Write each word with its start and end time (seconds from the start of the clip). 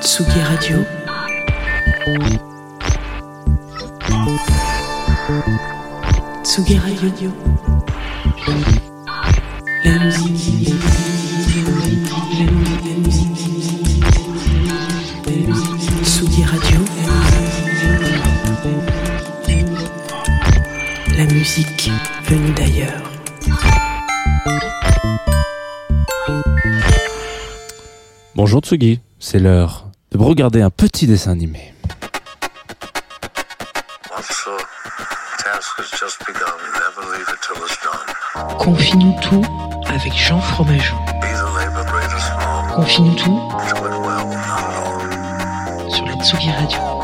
Tsugi 0.00 0.40
Radio. 0.40 0.86
Tsugi 6.42 6.78
Radio. 6.78 7.30
La 9.84 9.98
musique. 9.98 10.74
Tsugi 16.02 16.44
Radio. 16.44 16.80
La 21.16 21.26
musique 21.26 21.90
venue 22.24 22.52
d'ailleurs. 22.54 23.02
Bonjour 28.34 28.60
Tsugi, 28.62 29.00
c'est 29.18 29.38
l'heure 29.38 29.89
de 30.12 30.18
regarder 30.18 30.62
un 30.62 30.70
petit 30.70 31.06
dessin 31.06 31.32
animé. 31.32 31.74
Confie-nous 38.58 39.14
tout 39.22 39.44
avec 39.86 40.12
Jean 40.12 40.40
Fromageau. 40.40 40.96
Confie-nous 42.74 43.14
tout 43.14 43.50
sur 45.88 46.06
la 46.06 46.14
Tsugi 46.24 46.50
Radio. 46.50 46.99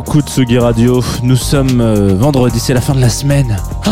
Coucou 0.00 0.22
Tsugi 0.22 0.58
Radio, 0.58 1.02
nous 1.22 1.36
sommes 1.36 1.82
euh, 1.82 2.14
vendredi, 2.18 2.58
c'est 2.58 2.72
la 2.72 2.80
fin 2.80 2.94
de 2.94 3.00
la 3.02 3.10
semaine. 3.10 3.58
Oh, 3.86 3.90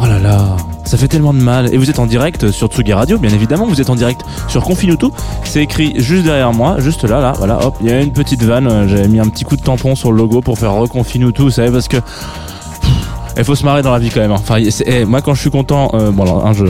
oh 0.00 0.06
là 0.06 0.18
là, 0.18 0.56
ça 0.84 0.96
fait 0.96 1.06
tellement 1.06 1.34
de 1.34 1.38
mal. 1.38 1.72
Et 1.72 1.76
vous 1.76 1.90
êtes 1.90 1.98
en 1.98 2.06
direct 2.06 2.50
sur 2.50 2.68
Tsugi 2.68 2.94
Radio, 2.94 3.18
bien 3.18 3.30
évidemment, 3.30 3.66
vous 3.66 3.78
êtes 3.82 3.90
en 3.90 3.94
direct 3.94 4.22
sur 4.48 4.62
Confinuto. 4.62 5.12
C'est 5.44 5.62
écrit 5.62 5.92
juste 5.96 6.24
derrière 6.24 6.54
moi, 6.54 6.76
juste 6.78 7.04
là, 7.04 7.20
là, 7.20 7.34
voilà, 7.36 7.62
hop, 7.66 7.76
il 7.82 7.88
y 7.88 7.92
a 7.92 8.00
une 8.00 8.12
petite 8.12 8.42
vanne, 8.42 8.66
euh, 8.66 8.88
j'avais 8.88 9.06
mis 9.06 9.20
un 9.20 9.28
petit 9.28 9.44
coup 9.44 9.56
de 9.56 9.62
tampon 9.62 9.94
sur 9.94 10.12
le 10.12 10.16
logo 10.16 10.40
pour 10.40 10.58
faire 10.58 10.72
Reconfinuto, 10.72 11.42
vous 11.44 11.50
savez, 11.50 11.70
parce 11.70 11.88
que... 11.88 11.98
Il 13.36 13.44
faut 13.44 13.54
se 13.54 13.64
marrer 13.64 13.82
dans 13.82 13.92
la 13.92 13.98
vie 13.98 14.10
quand 14.10 14.20
même. 14.20 14.32
hein. 14.32 14.36
Enfin, 14.38 14.58
eh, 14.86 15.04
moi 15.06 15.22
quand 15.22 15.32
je 15.34 15.40
suis 15.40 15.50
content, 15.50 15.90
euh, 15.94 16.10
bon 16.10 16.24
alors, 16.24 16.46
hein, 16.46 16.52
je, 16.52 16.64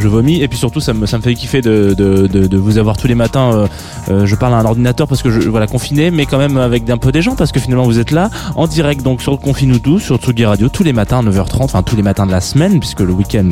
je 0.00 0.08
vomis 0.08 0.42
et 0.42 0.48
puis 0.48 0.58
surtout 0.58 0.80
ça 0.80 0.92
me, 0.92 1.06
ça 1.06 1.18
me 1.18 1.22
fait 1.22 1.34
kiffer 1.34 1.60
de, 1.60 1.94
de, 1.96 2.26
de, 2.26 2.56
vous 2.56 2.78
avoir 2.78 2.96
tous 2.96 3.06
les 3.06 3.14
matins. 3.14 3.52
euh, 3.52 3.66
euh, 4.08 4.26
je 4.26 4.34
parle 4.34 4.54
à 4.54 4.58
un 4.58 4.64
ordinateur 4.64 5.06
parce 5.06 5.22
que 5.22 5.30
je 5.30 5.48
voilà 5.48 5.66
confiné, 5.66 6.10
mais 6.10 6.26
quand 6.26 6.38
même 6.38 6.56
avec 6.56 6.88
un 6.90 6.98
peu 6.98 7.12
des 7.12 7.22
gens 7.22 7.36
parce 7.36 7.52
que 7.52 7.60
finalement 7.60 7.84
vous 7.84 7.98
êtes 7.98 8.10
là 8.10 8.30
en 8.56 8.66
direct 8.66 9.02
donc 9.02 9.22
sur 9.22 9.38
Confinuto, 9.38 9.98
sur 9.98 10.16
Tsugi 10.16 10.44
Radio 10.44 10.68
tous 10.68 10.82
les 10.82 10.92
matins 10.92 11.18
à 11.18 11.22
9h30, 11.22 11.62
enfin 11.62 11.82
tous 11.82 11.96
les 11.96 12.02
matins 12.02 12.26
de 12.26 12.30
la 12.30 12.40
semaine 12.40 12.78
puisque 12.80 13.00
le 13.00 13.12
week-end 13.12 13.48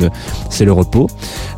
c'est 0.49 0.65
le 0.65 0.71
repos, 0.71 1.07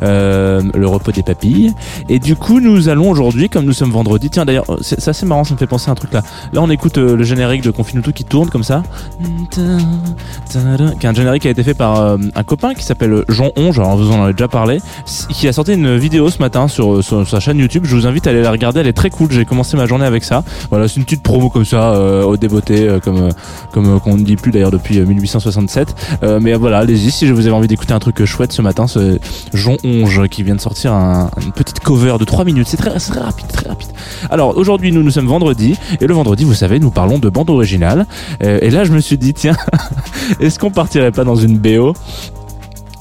euh, 0.02 0.62
le 0.74 0.86
repos 0.86 1.12
des 1.12 1.22
papilles. 1.22 1.72
Et 2.08 2.18
du 2.18 2.36
coup 2.36 2.60
nous 2.60 2.88
allons 2.88 3.10
aujourd'hui, 3.10 3.48
comme 3.48 3.64
nous 3.64 3.72
sommes 3.72 3.90
vendredi, 3.90 4.30
tiens 4.30 4.44
d'ailleurs 4.44 4.66
c'est 4.80 5.06
assez 5.06 5.26
marrant, 5.26 5.44
ça 5.44 5.54
me 5.54 5.58
fait 5.58 5.66
penser 5.66 5.88
à 5.88 5.92
un 5.92 5.96
truc 5.96 6.12
là. 6.12 6.22
Là 6.52 6.62
on 6.62 6.70
écoute 6.70 6.98
le 6.98 7.22
générique 7.22 7.62
de 7.62 7.70
Confinuto 7.70 8.12
qui 8.12 8.24
tourne 8.24 8.50
comme 8.50 8.64
ça 8.64 8.82
qui 9.50 9.60
est 11.06 11.08
un 11.08 11.14
générique 11.14 11.42
qui 11.42 11.48
a 11.48 11.50
été 11.50 11.62
fait 11.62 11.74
par 11.74 12.00
un 12.34 12.42
copain 12.44 12.74
qui 12.74 12.84
s'appelle 12.84 13.24
Jean 13.28 13.50
Onge, 13.56 13.78
alors 13.78 13.96
vous 13.96 14.10
en 14.10 14.22
avez 14.24 14.32
déjà 14.32 14.48
parlé, 14.48 14.79
qui 15.30 15.48
a 15.48 15.52
sorti 15.52 15.74
une 15.74 15.96
vidéo 15.96 16.30
ce 16.30 16.38
matin 16.38 16.68
sur, 16.68 17.02
sur 17.02 17.26
sa 17.28 17.40
chaîne 17.40 17.58
YouTube. 17.58 17.84
Je 17.86 17.96
vous 17.96 18.06
invite 18.06 18.26
à 18.26 18.30
aller 18.30 18.42
la 18.42 18.50
regarder, 18.50 18.80
elle 18.80 18.86
est 18.86 18.92
très 18.92 19.10
cool. 19.10 19.30
J'ai 19.30 19.44
commencé 19.44 19.76
ma 19.76 19.86
journée 19.86 20.04
avec 20.04 20.24
ça. 20.24 20.42
Voilà, 20.70 20.88
c'est 20.88 20.96
une 20.96 21.04
petite 21.04 21.22
promo 21.22 21.48
comme 21.50 21.64
ça, 21.64 21.92
euh, 21.94 22.22
au 22.24 22.36
débeauté, 22.36 22.88
euh, 22.88 23.00
comme 23.00 23.16
euh, 23.18 23.30
comme 23.72 23.96
euh, 23.96 23.98
qu'on 23.98 24.16
ne 24.16 24.22
dit 24.24 24.36
plus 24.36 24.52
d'ailleurs 24.52 24.70
depuis 24.70 24.98
euh, 24.98 25.06
1867. 25.06 25.94
Euh, 26.22 26.38
mais 26.40 26.54
voilà, 26.54 26.78
allez-y 26.78 27.10
si 27.10 27.30
vous 27.30 27.40
avez 27.46 27.54
envie 27.54 27.68
d'écouter 27.68 27.92
un 27.94 27.98
truc 27.98 28.20
euh, 28.20 28.26
chouette 28.26 28.52
ce 28.52 28.62
matin, 28.62 28.86
c'est 28.86 29.20
Jean 29.54 29.76
Onge 29.84 30.28
qui 30.28 30.42
vient 30.42 30.54
de 30.54 30.60
sortir 30.60 30.92
un- 30.92 31.30
une 31.44 31.52
petite 31.52 31.80
cover 31.80 32.16
de 32.18 32.24
3 32.24 32.44
minutes. 32.44 32.68
C'est 32.68 32.76
très, 32.76 32.98
très 32.98 33.20
rapide, 33.20 33.46
très 33.52 33.68
rapide. 33.68 33.88
Alors 34.30 34.56
aujourd'hui, 34.56 34.92
nous 34.92 35.02
nous 35.02 35.10
sommes 35.10 35.26
vendredi 35.26 35.76
et 36.00 36.06
le 36.06 36.14
vendredi, 36.14 36.44
vous 36.44 36.54
savez, 36.54 36.78
nous 36.80 36.90
parlons 36.90 37.18
de 37.18 37.28
bande 37.28 37.50
originale. 37.50 38.06
Euh, 38.42 38.58
et 38.62 38.70
là, 38.70 38.84
je 38.84 38.92
me 38.92 39.00
suis 39.00 39.18
dit, 39.18 39.34
tiens. 39.34 39.56
Est-ce 40.40 40.58
qu'on 40.58 40.70
partirait 40.70 41.10
pas 41.12 41.24
dans 41.24 41.36
une 41.36 41.58
BO 41.58 41.94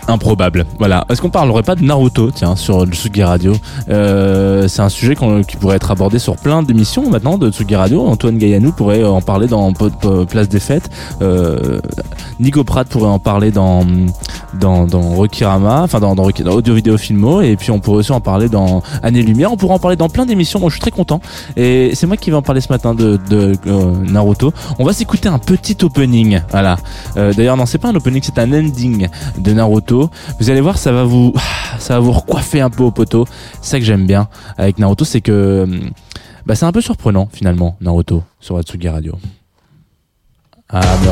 Improbable. 0.09 0.65
Voilà. 0.77 1.05
Est-ce 1.09 1.21
qu'on 1.21 1.29
parlerait 1.29 1.63
pas 1.63 1.75
de 1.75 1.83
Naruto, 1.83 2.31
tiens, 2.31 2.55
sur 2.55 2.85
le 2.85 2.91
Tsugi 2.91 3.23
Radio? 3.23 3.53
Euh, 3.89 4.67
C'est 4.67 4.81
un 4.81 4.89
sujet 4.89 5.15
qui 5.47 5.57
pourrait 5.57 5.75
être 5.75 5.91
abordé 5.91 6.19
sur 6.19 6.35
plein 6.35 6.63
d'émissions 6.63 7.09
maintenant 7.09 7.37
de 7.37 7.51
Tsugi 7.51 7.75
Radio. 7.75 8.05
Antoine 8.07 8.37
Gaillanou 8.37 8.71
pourrait 8.71 9.03
en 9.03 9.21
parler 9.21 9.47
dans 9.47 9.73
Place 9.73 10.49
des 10.49 10.59
Fêtes. 10.59 10.89
Euh, 11.21 11.79
Nico 12.39 12.63
Pratt 12.63 12.87
pourrait 12.87 13.09
en 13.09 13.19
parler 13.19 13.51
dans 13.51 13.85
dans, 14.59 14.85
Rokirama, 14.87 15.83
enfin 15.83 15.99
dans, 15.99 16.15
dans, 16.15 16.23
Audio 16.23 16.73
Vidéo 16.73 16.97
Filmo. 16.97 17.41
Et 17.41 17.55
puis 17.55 17.71
on 17.71 17.79
pourrait 17.79 17.99
aussi 17.99 18.11
en 18.11 18.21
parler 18.21 18.49
dans 18.49 18.81
Année 19.03 19.21
Lumière. 19.21 19.51
On 19.51 19.57
pourrait 19.57 19.75
en 19.75 19.79
parler 19.79 19.97
dans 19.97 20.09
plein 20.09 20.25
d'émissions. 20.25 20.59
Moi, 20.59 20.69
je 20.69 20.75
suis 20.75 20.81
très 20.81 20.91
content. 20.91 21.21
Et 21.55 21.91
c'est 21.93 22.07
moi 22.07 22.17
qui 22.17 22.29
vais 22.29 22.35
en 22.37 22.41
parler 22.41 22.61
ce 22.61 22.71
matin 22.71 22.93
de, 22.93 23.19
euh, 23.31 23.93
Naruto. 24.09 24.53
On 24.79 24.85
va 24.85 24.93
s'écouter 24.93 25.29
un 25.29 25.39
petit 25.39 25.77
opening. 25.83 26.41
Voilà. 26.51 26.77
D'ailleurs, 27.15 27.57
non, 27.57 27.65
c'est 27.65 27.77
pas 27.77 27.89
un 27.89 27.95
opening, 27.95 28.21
c'est 28.23 28.39
un 28.39 28.51
ending 28.51 29.07
de 29.37 29.53
Naruto. 29.53 29.98
Vous 30.39 30.49
allez 30.49 30.61
voir, 30.61 30.77
ça 30.77 30.91
va 30.91 31.03
vous, 31.03 31.33
ça 31.79 31.95
va 31.95 31.99
vous 31.99 32.11
recoiffer 32.11 32.61
un 32.61 32.69
peu 32.69 32.83
au 32.83 32.91
poteau. 32.91 33.25
C'est 33.61 33.71
ça 33.71 33.79
que 33.79 33.85
j'aime 33.85 34.05
bien 34.05 34.27
avec 34.57 34.77
Naruto, 34.79 35.05
c'est 35.05 35.21
que, 35.21 35.63
hum, 35.63 35.89
bah, 36.45 36.55
c'est 36.55 36.65
un 36.65 36.71
peu 36.71 36.81
surprenant 36.81 37.27
finalement 37.31 37.77
Naruto 37.81 38.23
sur 38.39 38.57
Atsugi 38.57 38.89
Radio. 38.89 39.15
Ah, 40.71 40.81
mais 41.03 41.09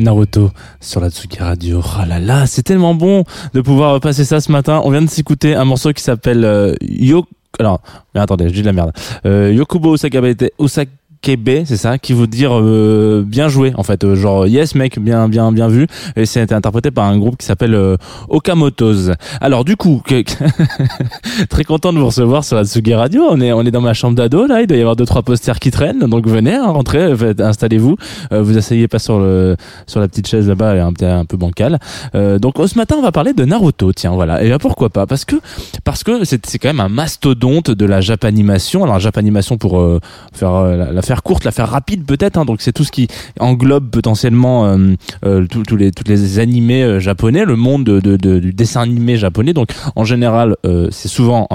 Naruto 0.00 0.50
sur 0.80 1.00
la 1.00 1.10
Tsuki 1.10 1.38
Radio. 1.38 1.80
Oh 1.84 2.04
là 2.06 2.18
là, 2.18 2.46
c'est 2.46 2.62
tellement 2.62 2.94
bon 2.94 3.24
de 3.54 3.60
pouvoir 3.60 4.00
passer 4.00 4.24
ça 4.24 4.40
ce 4.40 4.50
matin. 4.50 4.80
On 4.84 4.90
vient 4.90 5.02
de 5.02 5.08
s'écouter 5.08 5.54
un 5.54 5.64
morceau 5.64 5.92
qui 5.92 6.02
s'appelle 6.02 6.44
euh, 6.44 6.74
Yo. 6.80 7.24
Alors, 7.58 7.80
mais 8.14 8.20
attendez, 8.20 8.48
je 8.48 8.54
dis 8.54 8.62
de 8.62 8.66
la 8.66 8.72
merde. 8.72 8.92
Euh, 9.26 9.52
Yokubo 9.52 9.90
Osakabete, 9.90 10.52
Osaka 10.58 10.90
Kebe, 11.22 11.64
c'est 11.66 11.76
ça, 11.76 11.98
qui 11.98 12.14
veut 12.14 12.26
dire 12.26 12.52
euh, 12.58 13.22
bien 13.26 13.48
joué 13.48 13.72
en 13.76 13.82
fait, 13.82 14.04
euh, 14.04 14.14
genre 14.14 14.46
yes 14.46 14.74
mec, 14.74 14.98
bien 14.98 15.28
bien 15.28 15.52
bien 15.52 15.68
vu. 15.68 15.86
Et 16.16 16.24
c'est 16.26 16.42
été 16.42 16.54
interprété 16.54 16.90
par 16.90 17.04
un 17.04 17.18
groupe 17.18 17.36
qui 17.36 17.44
s'appelle 17.46 17.74
euh, 17.74 17.96
Okamotos. 18.28 19.10
Alors 19.40 19.64
du 19.64 19.76
coup, 19.76 20.00
que- 20.04 20.22
très 21.50 21.64
content 21.64 21.92
de 21.92 21.98
vous 21.98 22.06
recevoir 22.06 22.44
sur 22.44 22.56
la 22.56 22.64
Tsugi 22.64 22.94
Radio. 22.94 23.22
On 23.30 23.40
est 23.40 23.52
on 23.52 23.62
est 23.62 23.70
dans 23.70 23.80
ma 23.80 23.92
chambre 23.94 24.14
d'ado 24.16 24.46
là, 24.46 24.62
il 24.62 24.66
doit 24.66 24.76
y 24.78 24.80
avoir 24.80 24.96
deux 24.96 25.04
trois 25.06 25.22
posters 25.22 25.58
qui 25.58 25.70
traînent, 25.70 26.00
donc 26.00 26.26
venez, 26.26 26.54
hein, 26.54 26.66
rentrez, 26.70 27.12
installez-vous. 27.38 27.96
Euh, 28.32 28.42
vous 28.42 28.56
asseyez 28.56 28.88
pas 28.88 28.98
sur 28.98 29.18
le 29.20 29.56
sur 29.86 30.00
la 30.00 30.08
petite 30.08 30.26
chaise 30.26 30.48
là-bas, 30.48 30.72
elle 30.72 30.78
est 30.78 31.04
un, 31.04 31.24
peu- 31.24 31.36
bancale. 31.36 31.78
Euh, 32.14 32.38
donc 32.38 32.54
ce 32.66 32.76
matin 32.78 32.96
on 32.98 33.02
va 33.02 33.12
parler 33.12 33.32
de 33.32 33.44
Naruto, 33.44 33.92
tiens 33.92 34.12
voilà. 34.12 34.42
Et 34.42 34.48
là, 34.48 34.58
pourquoi 34.58 34.88
pas? 34.90 35.06
Parce 35.06 35.24
que 35.24 35.36
parce 35.84 36.02
que 36.02 36.24
c'est 36.24 36.44
c'est 36.46 36.58
quand 36.58 36.68
même 36.68 36.80
un 36.80 36.88
mastodonte 36.88 37.70
de 37.70 37.84
la 37.86 38.00
Japanimation. 38.00 38.84
Alors 38.84 38.98
Japanimation 39.00 39.58
pour 39.58 39.80
euh, 39.80 40.00
faire 40.32 40.52
la, 40.62 40.92
la 40.92 41.02
faire 41.10 41.22
courte, 41.24 41.42
la 41.44 41.50
faire 41.50 41.68
rapide 41.68 42.04
peut-être. 42.04 42.36
Hein, 42.38 42.44
donc 42.44 42.60
c'est 42.60 42.72
tout 42.72 42.84
ce 42.84 42.92
qui 42.92 43.08
englobe 43.40 43.90
potentiellement 43.90 44.66
euh, 44.66 44.94
euh, 45.24 45.44
tous 45.66 45.74
les 45.76 45.90
toutes 45.90 46.06
les 46.06 46.38
animés 46.38 46.84
euh, 46.84 47.00
japonais, 47.00 47.44
le 47.44 47.56
monde 47.56 47.82
de, 47.84 47.98
de- 47.98 48.16
de- 48.16 48.38
du 48.38 48.52
dessin 48.52 48.82
animé 48.82 49.16
japonais. 49.16 49.52
Donc 49.52 49.70
en 49.96 50.04
général, 50.04 50.54
euh, 50.64 50.86
c'est 50.92 51.08
souvent 51.08 51.48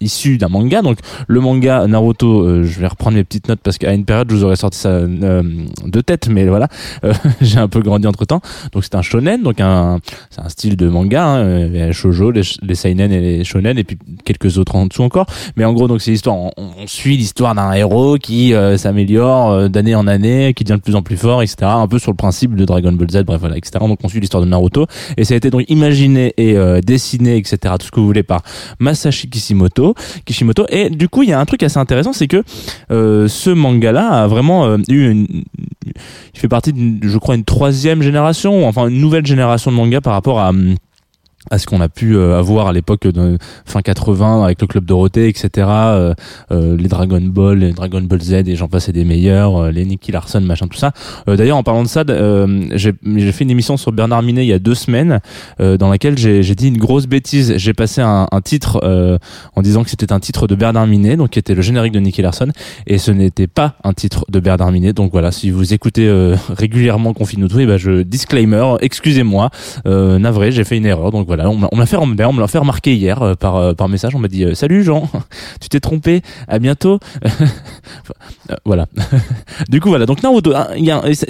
issu 0.00 0.36
d'un 0.36 0.48
manga. 0.48 0.82
Donc 0.82 0.98
le 1.26 1.40
manga 1.40 1.86
Naruto, 1.86 2.62
je 2.64 2.80
vais 2.80 2.86
reprendre 2.86 3.16
mes 3.16 3.24
petites 3.24 3.48
notes 3.48 3.60
parce 3.62 3.78
qu'à 3.78 3.94
une 3.94 4.04
période 4.04 4.28
je 4.30 4.36
vous 4.36 4.44
aurais 4.44 4.56
sorti 4.56 4.78
ça 4.78 5.00
de 5.06 6.00
tête, 6.02 6.28
mais 6.28 6.46
voilà, 6.46 6.68
j'ai 7.40 7.58
un 7.58 7.68
peu 7.68 7.80
grandi 7.80 8.06
entre 8.06 8.24
temps. 8.26 8.40
Donc 8.72 8.84
c'est 8.84 8.94
un 8.94 9.02
shonen, 9.02 9.42
donc 9.42 9.60
un 9.60 10.00
c'est 10.30 10.42
un 10.42 10.48
style 10.50 10.76
de 10.76 10.86
manga, 10.88 11.24
hein, 11.24 11.66
les 11.68 11.92
shoujo, 11.94 12.30
les, 12.30 12.42
les 12.62 12.74
seinen 12.74 13.10
et 13.12 13.20
les 13.20 13.44
shonen, 13.44 13.78
et 13.78 13.84
puis 13.84 13.96
quelques 14.24 14.58
autres 14.58 14.76
en 14.76 14.84
dessous 14.86 15.02
encore. 15.02 15.26
Mais 15.56 15.64
en 15.64 15.72
gros, 15.72 15.88
donc 15.88 16.02
c'est 16.02 16.10
l'histoire, 16.10 16.36
on, 16.36 16.50
on 16.58 16.86
suit 16.86 17.16
l'histoire 17.16 17.54
d'un 17.54 17.72
héros 17.72 18.16
qui 18.18 18.52
euh, 18.54 18.76
euh, 19.10 19.68
d'année 19.68 19.94
en 19.94 20.06
année, 20.06 20.54
qui 20.54 20.64
devient 20.64 20.78
de 20.78 20.82
plus 20.82 20.94
en 20.94 21.02
plus 21.02 21.16
fort, 21.16 21.42
etc. 21.42 21.56
Un 21.62 21.88
peu 21.88 21.98
sur 21.98 22.10
le 22.10 22.16
principe 22.16 22.54
de 22.54 22.64
Dragon 22.64 22.92
Ball 22.92 23.10
Z, 23.10 23.24
bref 23.24 23.40
voilà, 23.40 23.56
etc. 23.56 23.78
Donc 23.80 23.98
on 24.02 24.08
suit 24.08 24.20
l'histoire 24.20 24.42
de 24.42 24.48
Naruto, 24.48 24.86
et 25.16 25.24
ça 25.24 25.34
a 25.34 25.36
été 25.36 25.50
donc 25.50 25.64
imaginé 25.68 26.34
et 26.36 26.56
euh, 26.56 26.80
dessiné, 26.80 27.36
etc. 27.36 27.74
Tout 27.78 27.86
ce 27.86 27.90
que 27.90 28.00
vous 28.00 28.06
voulez 28.06 28.22
par 28.22 28.42
Masashi 28.78 29.28
Kishimoto. 29.28 29.94
Kishimoto. 30.24 30.66
Et 30.70 30.90
du 30.90 31.08
coup, 31.08 31.22
il 31.22 31.30
y 31.30 31.32
a 31.32 31.40
un 31.40 31.44
truc 31.44 31.62
assez 31.62 31.78
intéressant, 31.78 32.12
c'est 32.12 32.28
que 32.28 32.42
euh, 32.90 33.28
ce 33.28 33.50
manga-là 33.50 34.08
a 34.08 34.26
vraiment 34.26 34.76
eu 34.88 35.10
une, 35.10 35.26
il 36.34 36.40
fait 36.40 36.48
partie, 36.48 36.72
je 37.02 37.18
crois, 37.18 37.34
une 37.34 37.44
troisième 37.44 38.02
génération, 38.02 38.62
ou 38.62 38.66
enfin 38.66 38.88
une 38.88 39.00
nouvelle 39.00 39.26
génération 39.26 39.70
de 39.70 39.76
manga 39.76 40.00
par 40.00 40.12
rapport 40.12 40.40
à 40.40 40.50
hum, 40.50 40.74
à 41.50 41.58
ce 41.58 41.66
qu'on 41.66 41.80
a 41.80 41.88
pu 41.88 42.16
euh, 42.16 42.36
avoir 42.36 42.66
à 42.66 42.72
l'époque 42.72 43.06
de 43.06 43.38
fin 43.64 43.80
80 43.80 44.44
avec 44.44 44.60
le 44.60 44.66
club 44.66 44.84
Dorothée 44.84 45.28
etc 45.28 45.66
euh, 45.68 46.14
euh, 46.50 46.76
les 46.76 46.88
Dragon 46.88 47.20
Ball 47.20 47.58
les 47.58 47.72
Dragon 47.72 48.00
Ball 48.02 48.20
Z 48.20 48.32
et 48.46 48.56
j'en 48.56 48.68
passe 48.68 48.90
des 48.90 49.04
meilleurs 49.04 49.56
euh, 49.56 49.70
les 49.70 49.84
Nicky 49.84 50.10
Larson 50.12 50.40
machin 50.40 50.66
tout 50.66 50.76
ça. 50.76 50.92
Euh, 51.28 51.36
d'ailleurs 51.36 51.56
en 51.56 51.62
parlant 51.62 51.84
de 51.84 51.88
ça 51.88 52.02
euh, 52.08 52.64
j'ai 52.74 52.92
fait 53.32 53.44
une 53.44 53.50
émission 53.50 53.76
sur 53.76 53.92
Bernard 53.92 54.22
Minet 54.22 54.44
il 54.44 54.48
y 54.48 54.52
a 54.52 54.58
deux 54.58 54.74
semaines 54.74 55.20
dans 55.58 55.88
laquelle 55.88 56.18
j'ai 56.18 56.42
dit 56.54 56.68
une 56.68 56.78
grosse 56.78 57.06
bêtise. 57.06 57.54
J'ai 57.56 57.72
passé 57.72 58.00
un, 58.00 58.26
un 58.30 58.40
titre 58.40 58.80
en 59.54 59.62
disant 59.62 59.84
que 59.84 59.90
c'était 59.90 60.12
un 60.12 60.20
titre 60.20 60.46
de 60.46 60.54
Bernard 60.54 60.86
Minet 60.86 61.16
donc 61.16 61.30
qui 61.30 61.38
était 61.38 61.54
le 61.54 61.62
générique 61.62 61.92
de 61.92 62.00
Nicky 62.00 62.22
Larson 62.22 62.48
et 62.86 62.98
ce 62.98 63.10
n'était 63.10 63.46
pas 63.46 63.76
un 63.84 63.92
titre 63.92 64.24
de 64.28 64.40
Bernard 64.40 64.72
Minet. 64.72 64.92
Donc 64.92 65.12
voilà 65.12 65.32
si 65.32 65.50
vous 65.50 65.72
écoutez 65.72 66.08
régulièrement 66.48 67.12
Confinuto 67.12 67.58
et 67.58 67.66
ben 67.66 67.76
je 67.76 68.02
disclaimer 68.02 68.76
excusez-moi. 68.80 69.50
Navré 69.84 70.52
j'ai 70.52 70.64
fait 70.64 70.76
une 70.76 70.86
erreur 70.86 71.10
donc 71.10 71.26
voilà 71.26 71.37
l'a- 71.44 71.50
on 71.50 71.56
me 71.76 71.80
l'a 71.80 71.86
fait 71.86 71.96
on 71.96 72.06
me 72.06 72.40
l'a 72.40 72.46
fait 72.48 72.58
remarquer 72.58 72.94
hier 72.94 73.22
euh, 73.22 73.34
par 73.34 73.56
euh, 73.56 73.72
par 73.74 73.88
message. 73.88 74.14
On 74.14 74.18
m'a 74.18 74.28
dit 74.28 74.44
euh, 74.44 74.54
salut 74.54 74.82
Jean 74.84 75.08
tu 75.60 75.68
t'es 75.68 75.80
trompé 75.80 76.22
à 76.48 76.58
bientôt. 76.58 76.98
Voilà. 78.64 78.86
Du 79.68 79.80
coup 79.80 79.88
voilà. 79.88 80.06
Donc 80.06 80.22
Naruto 80.22 80.54
hein, 80.54 80.68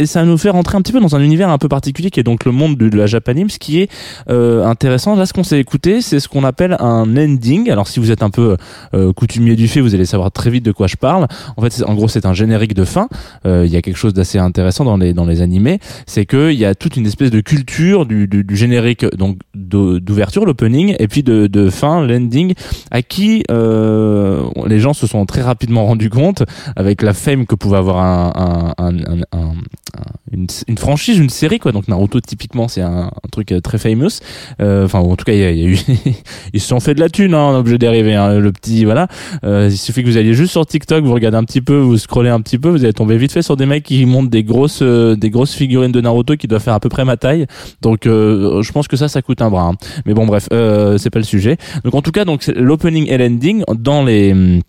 ça- 0.05 0.25
nous 0.25 0.39
fait 0.39 0.51
rentrer 0.51 0.77
un 0.77 0.83
petit 0.83 0.93
peu 0.93 1.01
dans 1.01 1.17
un 1.17 1.21
univers 1.21 1.49
un 1.49 1.59
peu 1.59 1.69
particulier 1.69 2.11
qui 2.11 2.21
est 2.21 2.25
donc 2.25 2.45
le 2.45 2.53
monde 2.53 2.77
de, 2.77 2.97
la 2.97 3.07
Japanime 3.07 3.49
ce 3.51 3.59
qui 3.59 3.81
est 3.81 3.91
euh, 4.31 4.65
intéressant. 4.65 5.17
Là 5.17 5.27
ce 5.27 5.33
qu'on 5.33 5.43
s'est 5.45 5.59
écouté 5.59 6.01
c'est 6.01 6.21
ce 6.21 6.29
qu'on 6.29 6.45
appelle 6.45 6.77
un 6.79 7.17
ending. 7.17 7.71
Alors 7.71 7.89
si 7.89 8.01
vous 8.01 8.11
êtes 8.11 8.23
un 8.23 8.31
peu 8.31 8.57
euh, 8.95 9.13
coutumier 9.13 9.57
du 9.57 9.67
fait 9.69 9.81
vous 9.81 9.95
allez 9.95 10.05
savoir 10.05 10.31
très 10.31 10.51
vite 10.51 10.65
de 10.65 10.73
quoi 10.73 10.87
je 10.87 10.97
parle. 10.97 11.27
En 11.57 11.63
fait 11.63 11.83
en 11.87 11.95
gros 11.95 12.09
c'est 12.09 12.27
un 12.27 12.35
générique 12.35 12.75
de 12.75 12.85
fin. 12.85 13.09
Il 13.45 13.67
y 13.67 13.77
a 13.77 13.83
quelque 13.83 13.97
chose 13.97 14.15
d'assez 14.15 14.39
intéressant 14.39 14.85
dans 14.85 14.97
les 14.97 15.13
dans 15.13 15.25
les 15.25 15.43
animés. 15.43 15.79
C'est 16.07 16.27
que 16.27 16.53
il 16.53 16.59
y 16.59 16.65
a 16.65 16.75
toute 16.75 16.97
une 16.97 17.07
espèce 17.07 17.31
de 17.31 17.41
culture 17.41 18.07
du, 18.07 18.29
du, 18.29 18.45
du 18.45 18.57
générique 18.57 19.05
donc 19.17 19.39
d'o- 19.55 19.88
d'ouverture 19.99 20.45
l'opening 20.45 20.95
et 20.99 21.09
puis 21.09 21.23
de, 21.23 21.47
de 21.47 21.71
fin 21.71 22.07
l'ending 22.07 22.55
à 22.91 23.03
qui 23.03 23.43
euh, 23.51 24.43
les 24.67 24.81
gens 24.81 24.93
se 24.93 25.07
sont 25.07 25.25
très 25.27 25.43
rapidement 25.43 25.87
rendus 25.87 26.11
compte 26.11 26.43
avec 26.77 27.03
la 27.03 27.15
fame 27.15 27.47
que 27.47 27.55
pouvait 27.55 27.79
avoir 27.79 27.99
un, 27.99 28.75
un, 28.79 28.85
un, 28.87 28.97
un- 28.99 29.21
un- 29.33 29.39
un- 29.39 30.47
une, 30.69 30.79
franchise 30.79 31.19
une 31.19 31.31
série 31.31 31.59
quoi. 31.59 31.73
Donc 31.73 31.89
Naruto 31.89 32.21
typiquement 32.21 32.69
c'est 32.69 32.83
un, 32.83 33.11
truc 33.33 33.53
euh, 33.53 33.61
très 33.61 33.79
famous. 33.79 34.21
Euh, 34.61 34.85
enfin 34.85 35.01
en 35.01 35.17
tout 35.17 35.25
cas 35.25 35.33
il 35.33 35.39
y 35.41 35.45
a, 35.45 35.53
eu 35.53 35.79
ils 36.53 36.61
se 36.61 36.69
sont 36.69 36.81
fait 36.81 36.95
de 36.95 37.01
la 37.01 37.09
thune 37.09 37.35
hein, 37.35 37.57
objet 37.57 37.79
dérivé 37.79 38.15
hein, 38.15 38.39
le 38.39 38.53
petit 38.53 38.85
voilà. 38.85 39.09
Euh, 39.45 39.69
il 39.71 39.77
suffit 39.79 40.03
que 40.03 40.09
vous 40.09 40.17
alliez 40.17 40.35
juste 40.35 40.53
sur 40.53 40.67
TikTok 40.67 41.05
vous 41.05 41.15
regardez 41.15 41.37
un 41.39 41.45
petit 41.45 41.61
peu 41.63 41.77
vous 41.79 41.97
scrollez 41.97 42.31
un 42.31 42.41
petit 42.41 42.59
peu 42.59 42.69
vous 42.69 42.85
allez 42.85 42.93
tomber 42.93 43.17
vite 43.17 43.33
fait 43.33 43.43
sur 43.43 43.57
des 43.57 43.67
mecs 43.67 43.85
qui 43.85 44.05
montent 44.07 44.31
des 44.31 44.45
grosses 44.45 44.81
euh, 44.83 45.17
des 45.17 45.31
grosses 45.31 45.55
figurines 45.55 45.93
de 45.93 46.01
Naruto 46.01 46.37
qui 46.37 46.47
doivent 46.47 46.63
faire 46.63 46.75
à 46.75 46.81
peu 46.81 46.89
près 46.91 47.05
ma 47.05 47.17
taille. 47.17 47.47
Donc 47.83 48.07
euh, 48.07 48.63
je 48.63 48.73
pense 48.73 48.89
que 48.89 48.97
ça 48.97 49.09
ça 49.09 49.23
coûte 49.23 49.41
un 49.43 49.51
bras 49.51 49.63
hein. 49.63 49.75
Mais 50.07 50.15
bon 50.15 50.27
bref 50.27 50.49
euh, 50.53 50.99
c'est 50.99 51.11
pas 51.11 51.19
le 51.19 51.25
sujet. 51.25 51.57
Donc 51.85 51.95
en 51.95 52.03
tout 52.03 52.13
cas 52.13 52.25
donc 52.25 52.47
l'opening 52.47 53.09
et 53.09 53.19
l'ending 53.19 53.65
dans 53.75 54.05
les 54.05 54.33
hum, 54.33 54.61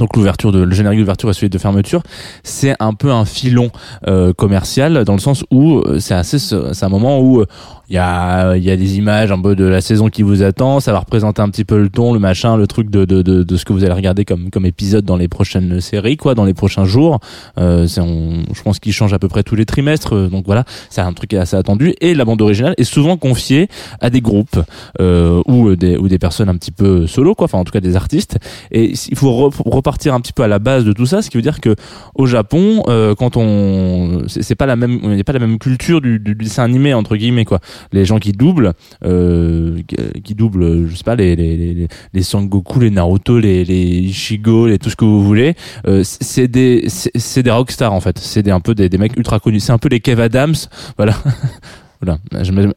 donc 0.00 0.16
l'ouverture 0.16 0.50
de 0.50 0.62
le 0.62 0.74
générique 0.74 0.98
d'ouverture 0.98 1.30
et 1.30 1.34
celui 1.34 1.50
de 1.50 1.58
fermeture, 1.58 2.02
c'est 2.42 2.74
un 2.80 2.94
peu 2.94 3.12
un 3.12 3.24
filon 3.24 3.70
euh, 4.08 4.32
commercial 4.32 5.04
dans 5.04 5.12
le 5.12 5.18
sens 5.18 5.44
où 5.50 5.78
euh, 5.78 5.98
c'est 6.00 6.14
assez 6.14 6.38
c'est 6.38 6.84
un 6.84 6.88
moment 6.88 7.20
où 7.20 7.40
euh, 7.40 7.46
il 7.90 7.94
y 7.94 7.98
a 7.98 8.56
il 8.56 8.62
y 8.62 8.70
a 8.70 8.76
des 8.76 8.96
images 8.98 9.32
un 9.32 9.40
peu 9.40 9.56
de 9.56 9.64
la 9.64 9.80
saison 9.80 10.08
qui 10.08 10.22
vous 10.22 10.42
attend, 10.42 10.78
ça 10.80 10.92
va 10.92 11.00
représenter 11.00 11.42
un 11.42 11.48
petit 11.50 11.64
peu 11.64 11.78
le 11.82 11.88
ton, 11.88 12.12
le 12.14 12.20
machin, 12.20 12.56
le 12.56 12.66
truc 12.66 12.88
de 12.88 13.04
de 13.04 13.20
de, 13.22 13.42
de 13.42 13.56
ce 13.56 13.64
que 13.64 13.72
vous 13.72 13.84
allez 13.84 13.92
regarder 13.94 14.24
comme 14.24 14.48
comme 14.50 14.64
épisode 14.64 15.04
dans 15.04 15.16
les 15.16 15.28
prochaines 15.28 15.80
séries 15.80 16.16
quoi, 16.16 16.34
dans 16.34 16.44
les 16.44 16.54
prochains 16.54 16.84
jours. 16.84 17.18
Euh, 17.58 17.86
c'est 17.88 18.00
on- 18.00 18.44
je 18.54 18.62
pense 18.62 18.78
qu'il 18.78 18.92
change 18.92 19.12
à 19.12 19.18
peu 19.18 19.28
près 19.28 19.42
tous 19.42 19.56
les 19.56 19.66
trimestres, 19.66 20.14
euh, 20.14 20.28
donc 20.28 20.46
voilà, 20.46 20.64
c'est 20.88 21.00
un 21.00 21.12
truc 21.12 21.34
assez 21.34 21.56
attendu 21.56 21.94
et 22.00 22.14
la 22.14 22.24
bande 22.24 22.40
originale 22.42 22.74
est 22.78 22.84
souvent 22.84 23.16
confiée 23.16 23.68
à 24.00 24.08
des 24.08 24.20
groupes 24.20 24.60
euh, 25.00 25.42
ou 25.46 25.74
des 25.74 25.96
ou 25.96 26.06
des 26.08 26.18
personnes 26.18 26.48
un 26.48 26.56
petit 26.56 26.70
peu 26.70 27.06
solo 27.08 27.34
quoi, 27.34 27.46
enfin 27.46 27.58
en 27.58 27.64
tout 27.64 27.72
cas 27.72 27.80
des 27.80 27.96
artistes 27.96 28.38
et 28.70 28.92
il 29.10 29.16
faut 29.16 29.30
re- 29.50 29.54
repartir 29.66 30.14
un 30.14 30.20
petit 30.20 30.32
peu 30.32 30.42
à 30.44 30.48
la 30.48 30.60
base 30.60 30.84
de 30.84 30.92
tout 30.92 31.06
ça, 31.06 31.22
ce 31.22 31.30
qui 31.30 31.36
veut 31.36 31.42
dire 31.42 31.60
que 31.60 31.74
au 32.14 32.26
Japon, 32.26 32.84
euh, 32.88 33.14
quand 33.16 33.36
on, 33.36 34.22
c'est 34.28 34.54
pas 34.54 34.66
la 34.66 34.76
même, 34.76 35.00
n'y 35.14 35.20
a 35.20 35.24
pas 35.24 35.32
la 35.32 35.38
même 35.40 35.58
culture 35.58 36.00
du, 36.00 36.18
du 36.20 36.34
dessin 36.36 36.62
animé 36.62 36.94
entre 36.94 37.16
guillemets 37.16 37.44
quoi. 37.44 37.58
Les 37.92 38.04
gens 38.04 38.18
qui 38.18 38.32
doublent, 38.32 38.72
euh, 39.04 39.80
qui- 39.86 40.22
qui 40.22 40.34
doublent, 40.34 40.88
je 40.88 40.94
sais 40.94 41.04
pas, 41.04 41.16
les 41.16 41.36
les 41.36 41.56
les, 41.56 41.88
les 42.12 42.22
Sangoku, 42.22 42.80
les 42.80 42.90
Naruto, 42.90 43.38
les 43.38 43.64
les 43.64 43.74
Ichigo, 44.00 44.66
les 44.66 44.78
tout 44.78 44.90
ce 44.90 44.96
que 44.96 45.04
vous 45.04 45.22
voulez, 45.22 45.54
euh, 45.86 46.02
c'est 46.04 46.48
des 46.48 46.86
c'est 46.88 47.42
des 47.42 47.50
rockstars 47.50 47.92
en 47.92 48.00
fait. 48.00 48.18
C'est 48.18 48.48
un 48.50 48.60
peu 48.60 48.74
des, 48.74 48.88
des 48.88 48.98
mecs 48.98 49.16
ultra 49.16 49.40
connus. 49.40 49.60
C'est 49.60 49.72
un 49.72 49.78
peu 49.78 49.88
les 49.88 50.00
Kev 50.00 50.20
Adams, 50.22 50.54
voilà. 50.96 51.14
Voilà. 52.02 52.18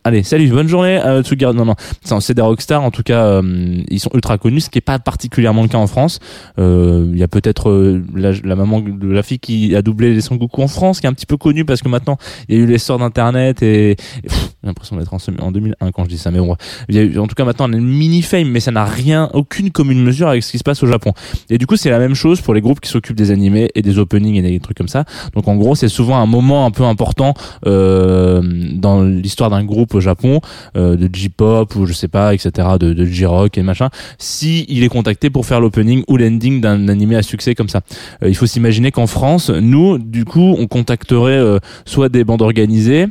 Allez, 0.03 0.24
salut, 0.24 0.50
bonne 0.50 0.68
journée. 0.68 1.00
Euh, 1.03 1.22
Tsugar- 1.24 1.53
non, 1.53 1.65
non, 1.65 1.75
C'est- 2.03 2.34
des 2.34 2.42
rockstars. 2.42 2.82
En 2.84 2.92
tout 2.92 3.03
cas, 3.03 3.24
euh, 3.25 3.82
ils 3.89 4.00
sont 4.00 4.10
ultra 4.13 4.38
connus, 4.38 4.62
ce 4.62 4.70
qui 4.70 4.80
est 4.80 4.82
pas 4.82 5.00
particulièrement 5.00 5.62
le 5.62 5.68
cas 5.70 5.77
en 5.77 5.88
France. 5.88 6.20
Euh, 6.60 7.08
Il 7.13 7.18
y 7.20 7.24
a 7.24 7.27
peut-être 7.27 7.70
euh, 7.70 8.03
la, 8.15 8.32
la 8.44 8.56
maman 8.56 8.82
de 8.82 9.08
la 9.08 9.24
fille 9.24 9.39
qui 9.39 9.75
a 9.75 9.82
doublé 9.82 10.13
les 10.13 10.22
Son 10.22 10.36
Goku 10.36 10.62
en 10.62 10.68
France, 10.68 11.00
qui 11.00 11.06
est 11.06 11.10
un 11.10 11.13
petit 11.13 11.25
peu 11.25 11.38
connue 11.38 11.63
parce 11.65 11.82
que 11.82 11.88
maintenant 11.89 12.18
il 12.50 12.56
y 12.56 12.60
a 12.60 12.62
eu 12.62 12.65
l'essor 12.65 12.98
d'internet 13.00 13.62
et, 13.62 13.92
et 13.92 13.96
j'ai 14.25 14.38
l'impression 14.63 14.96
d'être 14.98 15.13
en, 15.13 15.18
en 15.39 15.51
2001 15.51 15.92
quand 15.92 16.03
je 16.06 16.10
dis 16.10 16.18
ça. 16.18 16.32
Mais 16.32 16.39
bon, 16.39 16.56
y 16.89 16.98
a 16.98 17.01
eu, 17.03 17.18
en 17.20 17.27
tout 17.27 17.36
cas 17.36 17.46
maintenant 17.46 17.70
on 17.70 17.74
a 17.74 17.77
une 17.77 17.88
mini 17.88 18.22
fame, 18.22 18.48
mais 18.50 18.60
ça 18.60 18.72
n'a 18.72 18.84
rien, 18.86 19.30
aucune 19.34 19.72
commune 19.72 20.01
mesure 20.03 20.27
avec 20.27 20.44
ce 20.44 20.51
qui 20.51 20.58
se 20.58 20.63
passe 20.63 20.82
au 20.84 20.88
Japon. 20.88 21.13
Et 21.50 21.58
du 21.58 21.65
coup, 21.68 21.75
c'est 21.77 21.89
la 21.89 22.00
même 22.00 22.15
chose 22.15 22.42
pour 22.42 22.53
les 22.53 22.62
groupes 22.62 22.80
qui 22.82 22.89
s'occupent 22.89 23.15
des 23.18 23.32
animés 23.32 23.70
et 23.75 23.82
des 23.82 24.00
openings 24.00 24.36
et 24.36 24.42
des 24.42 24.60
trucs 24.60 24.77
comme 24.77 24.88
ça. 24.89 25.06
Donc 25.36 25.48
en 25.48 25.56
gros, 25.56 25.75
c'est 25.75 25.88
souvent 25.89 26.18
un 26.18 26.25
moment 26.25 26.65
un 26.65 26.72
peu 26.72 26.84
important 26.84 27.34
euh, 27.65 28.42
dans 28.74 29.12
l'histoire 29.22 29.50
d'un 29.50 29.63
groupe 29.63 29.96
au 29.96 30.00
Japon, 30.00 30.41
euh, 30.75 30.96
de 30.96 31.10
J-pop 31.13 31.75
ou 31.75 31.86
je 31.86 31.93
sais 31.93 32.08
pas, 32.08 32.34
etc., 32.34 32.67
de, 32.79 32.93
de 32.93 33.05
J-rock 33.05 33.58
et 33.58 33.63
machin, 33.63 33.89
si 34.17 34.65
il 34.70 34.84
est 34.84 34.89
contacté 34.89 35.29
pour 35.29 35.46
faire 35.46 35.60
l'opening 35.60 36.03
ou 36.08 36.17
l'ending 36.17 36.62
d'un 36.62 36.88
animé 36.88 37.15
à 37.15 37.22
succès 37.24 37.55
comme 37.55 37.70
ça. 37.70 37.82
Euh, 38.24 38.29
il 38.29 38.36
faut 38.36 38.48
s'imaginer 38.48 38.91
qu'en 38.91 39.08
France, 39.08 39.50
nous, 39.50 39.98
du 39.98 40.25
coup, 40.25 40.55
on 40.58 40.67
contacterait 40.67 41.32
euh, 41.32 41.60
soit 41.86 42.10
des 42.10 42.24
bandes 42.24 42.41
organisées, 42.41 43.08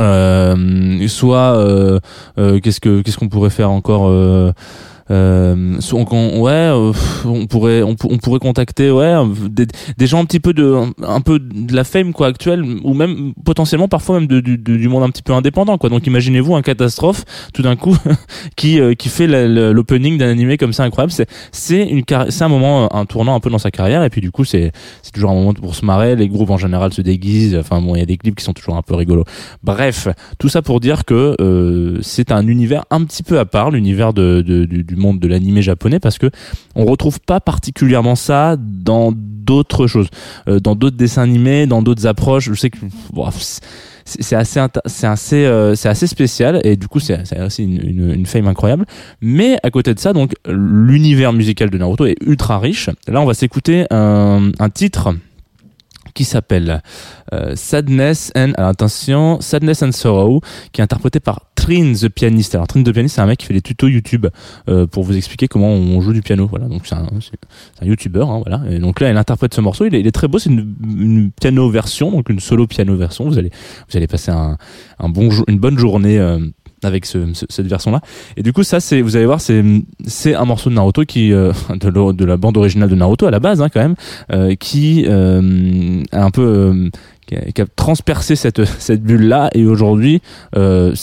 euh, 0.00 1.08
soit 1.08 1.56
euh, 1.56 1.98
euh, 2.38 2.60
qu'est-ce 2.60 2.80
que 2.80 3.02
qu'est-ce 3.02 3.18
qu'on 3.18 3.28
pourrait 3.28 3.50
faire 3.50 3.70
encore 3.70 4.10
euh, 5.10 5.78
donc 5.90 6.12
on- 6.12 6.40
ouais, 6.40 6.50
euh, 6.52 6.92
on 7.24 7.46
pourrait, 7.46 7.82
on, 7.82 7.96
on 8.04 8.18
pourrait 8.18 8.38
contacter, 8.38 8.90
ouais, 8.90 9.14
des, 9.50 9.66
des 9.98 10.06
gens 10.06 10.20
un 10.20 10.24
petit 10.24 10.40
peu 10.40 10.52
de, 10.52 10.74
un 11.02 11.20
peu 11.20 11.38
de 11.38 11.74
la 11.74 11.84
fame 11.84 12.12
quoi 12.12 12.28
actuelle, 12.28 12.64
ou 12.84 12.94
même 12.94 13.32
potentiellement 13.44 13.88
parfois 13.88 14.18
même 14.20 14.28
de- 14.28 14.40
du, 14.40 14.56
du, 14.56 14.88
monde 14.88 15.02
un 15.02 15.10
petit 15.10 15.22
peu 15.22 15.32
indépendant 15.32 15.78
quoi. 15.78 15.90
Donc 15.90 16.06
imaginez-vous 16.06 16.54
un 16.54 16.62
catastrophe 16.62 17.24
tout 17.52 17.62
d'un 17.62 17.76
coup 17.76 17.96
qui 18.56 18.80
euh, 18.80 18.94
qui 18.94 19.08
fait 19.08 19.26
l'opening 19.26 20.16
d'un 20.18 20.28
animé 20.28 20.56
comme 20.56 20.72
ça 20.72 20.84
incroyable. 20.84 21.12
C'est 21.12 21.28
c'est 21.52 21.86
une 21.86 22.02
c'est 22.28 22.44
un 22.44 22.48
moment, 22.48 22.94
un 22.94 23.04
tournant 23.06 23.34
un 23.34 23.40
peu 23.40 23.50
dans 23.50 23.58
sa 23.58 23.70
carrière. 23.70 24.02
Et 24.04 24.10
puis 24.10 24.20
du 24.20 24.30
coup 24.30 24.44
c'est 24.44 24.72
c'est 25.02 25.12
toujours 25.12 25.30
un 25.30 25.34
moment 25.34 25.52
pour 25.54 25.74
se 25.74 25.84
marrer. 25.84 26.16
Les 26.16 26.28
groupes 26.28 26.50
en 26.50 26.56
général 26.58 26.92
se 26.92 27.02
déguisent. 27.02 27.56
Enfin 27.56 27.80
bon, 27.80 27.94
il 27.94 27.98
y 27.98 28.02
a 28.02 28.06
des 28.06 28.16
clips 28.16 28.36
qui 28.36 28.44
sont 28.44 28.52
toujours 28.52 28.76
un 28.76 28.82
peu 28.82 28.94
rigolos. 28.94 29.24
Bref, 29.62 30.08
tout 30.38 30.48
ça 30.48 30.62
pour 30.62 30.80
dire 30.80 31.04
que 31.04 31.34
euh, 31.40 31.98
c'est 32.02 32.32
un 32.32 32.46
univers 32.46 32.84
un 32.90 33.04
petit 33.04 33.22
peu 33.22 33.38
à 33.38 33.44
part, 33.44 33.70
l'univers 33.70 34.12
de, 34.12 34.40
de- 34.40 34.64
du 34.64 34.96
monde 35.00 35.18
de 35.18 35.26
l'animé 35.28 35.62
japonais, 35.62 35.98
parce 35.98 36.18
que 36.18 36.30
on 36.76 36.84
retrouve 36.84 37.18
pas 37.20 37.40
particulièrement 37.40 38.14
ça 38.14 38.56
dans 38.58 39.12
d'autres 39.12 39.86
choses, 39.88 40.08
Euh, 40.46 40.60
dans 40.60 40.76
d'autres 40.76 40.96
dessins 40.96 41.22
animés, 41.22 41.66
dans 41.66 41.82
d'autres 41.82 42.06
approches. 42.06 42.46
Je 42.50 42.54
sais 42.54 42.70
que 42.70 42.78
c'est 44.04 44.36
assez 44.36 44.60
c'est 44.86 45.06
assez 45.06 45.44
euh, 45.44 45.74
c'est 45.74 45.88
assez 45.88 46.06
spécial 46.06 46.60
et 46.64 46.76
du 46.76 46.88
coup 46.88 47.00
c'est 47.00 47.24
c'est 47.24 47.40
aussi 47.40 47.62
une, 47.64 47.80
une, 47.90 48.10
une 48.12 48.26
fame 48.26 48.48
incroyable. 48.48 48.84
Mais 49.20 49.58
à 49.62 49.70
côté 49.70 49.94
de 49.94 49.98
ça 50.00 50.12
donc 50.12 50.32
l'univers 50.48 51.32
musical 51.32 51.70
de 51.70 51.78
Naruto 51.78 52.06
est 52.06 52.16
ultra 52.26 52.58
riche. 52.58 52.90
Là 53.08 53.20
on 53.20 53.26
va 53.26 53.34
s'écouter 53.34 53.86
un, 53.90 54.50
un 54.58 54.70
titre 54.70 55.14
qui 56.14 56.24
s'appelle 56.24 56.82
euh, 57.32 57.52
Sadness 57.56 58.32
and 58.36 58.52
alors 58.56 58.70
attention 58.70 59.40
Sadness 59.40 59.82
and 59.82 59.92
Sorrow 59.92 60.40
qui 60.72 60.80
est 60.80 60.84
interprété 60.84 61.20
par 61.20 61.42
Trin 61.54 61.92
the 61.92 62.08
pianiste 62.08 62.54
alors 62.54 62.66
Trin 62.66 62.82
the 62.82 62.92
pianiste 62.92 63.16
c'est 63.16 63.20
un 63.20 63.26
mec 63.26 63.38
qui 63.38 63.46
fait 63.46 63.54
des 63.54 63.62
tutos 63.62 63.88
YouTube 63.88 64.26
euh, 64.68 64.86
pour 64.86 65.04
vous 65.04 65.16
expliquer 65.16 65.48
comment 65.48 65.68
on 65.68 66.00
joue 66.00 66.12
du 66.12 66.22
piano. 66.22 66.46
Voilà 66.46 66.66
donc 66.66 66.86
c'est 66.86 66.94
un, 66.94 67.06
un 67.82 67.86
youtubeur 67.86 68.30
hein, 68.30 68.42
voilà. 68.46 68.62
Et 68.70 68.78
donc 68.78 69.00
là 69.00 69.08
elle 69.08 69.16
interprète 69.16 69.54
ce 69.54 69.60
morceau. 69.60 69.86
Il 69.86 69.94
est, 69.94 70.00
il 70.00 70.06
est 70.06 70.12
très 70.12 70.28
beau. 70.28 70.38
C'est 70.38 70.50
une, 70.50 70.74
une 70.82 71.30
piano 71.30 71.68
version 71.70 72.10
donc 72.10 72.28
une 72.28 72.40
solo 72.40 72.66
piano 72.66 72.96
version. 72.96 73.28
Vous 73.28 73.38
allez 73.38 73.50
vous 73.88 73.96
allez 73.96 74.06
passer 74.06 74.30
un, 74.30 74.56
un 74.98 75.08
bon 75.08 75.30
une 75.48 75.58
bonne 75.58 75.78
journée 75.78 76.18
euh, 76.18 76.38
avec 76.82 77.06
ce, 77.06 77.32
ce- 77.34 77.46
cette 77.48 77.66
version 77.66 77.90
là 77.90 78.00
et 78.36 78.42
du 78.42 78.52
coup 78.52 78.62
ça 78.62 78.80
c'est 78.80 79.00
vous 79.02 79.16
allez 79.16 79.26
voir 79.26 79.40
c'est 79.40 79.62
c'est 80.06 80.34
un 80.34 80.44
morceau 80.44 80.70
de 80.70 80.74
Naruto 80.74 81.04
qui 81.04 81.32
euh, 81.32 81.52
de, 81.80 82.24
la 82.24 82.36
bande 82.36 82.56
originale 82.56 82.88
de 82.88 82.94
Naruto 82.94 83.26
à 83.26 83.30
la 83.30 83.40
base 83.40 83.60
hein, 83.62 83.68
quand 83.72 83.80
même 83.80 83.94
euh, 84.32 84.54
qui 84.54 85.04
euh, 85.08 86.02
un 86.12 86.30
peu 86.30 86.42
euh, 86.42 86.88
qui 87.52 87.60
a, 87.62 87.66
transpercé 87.76 88.36
cette 88.36 88.64
cette 88.64 89.02
bulle 89.02 89.26
là 89.28 89.50
et 89.54 89.64
aujourd'hui 89.64 90.20
euh, 90.56 90.94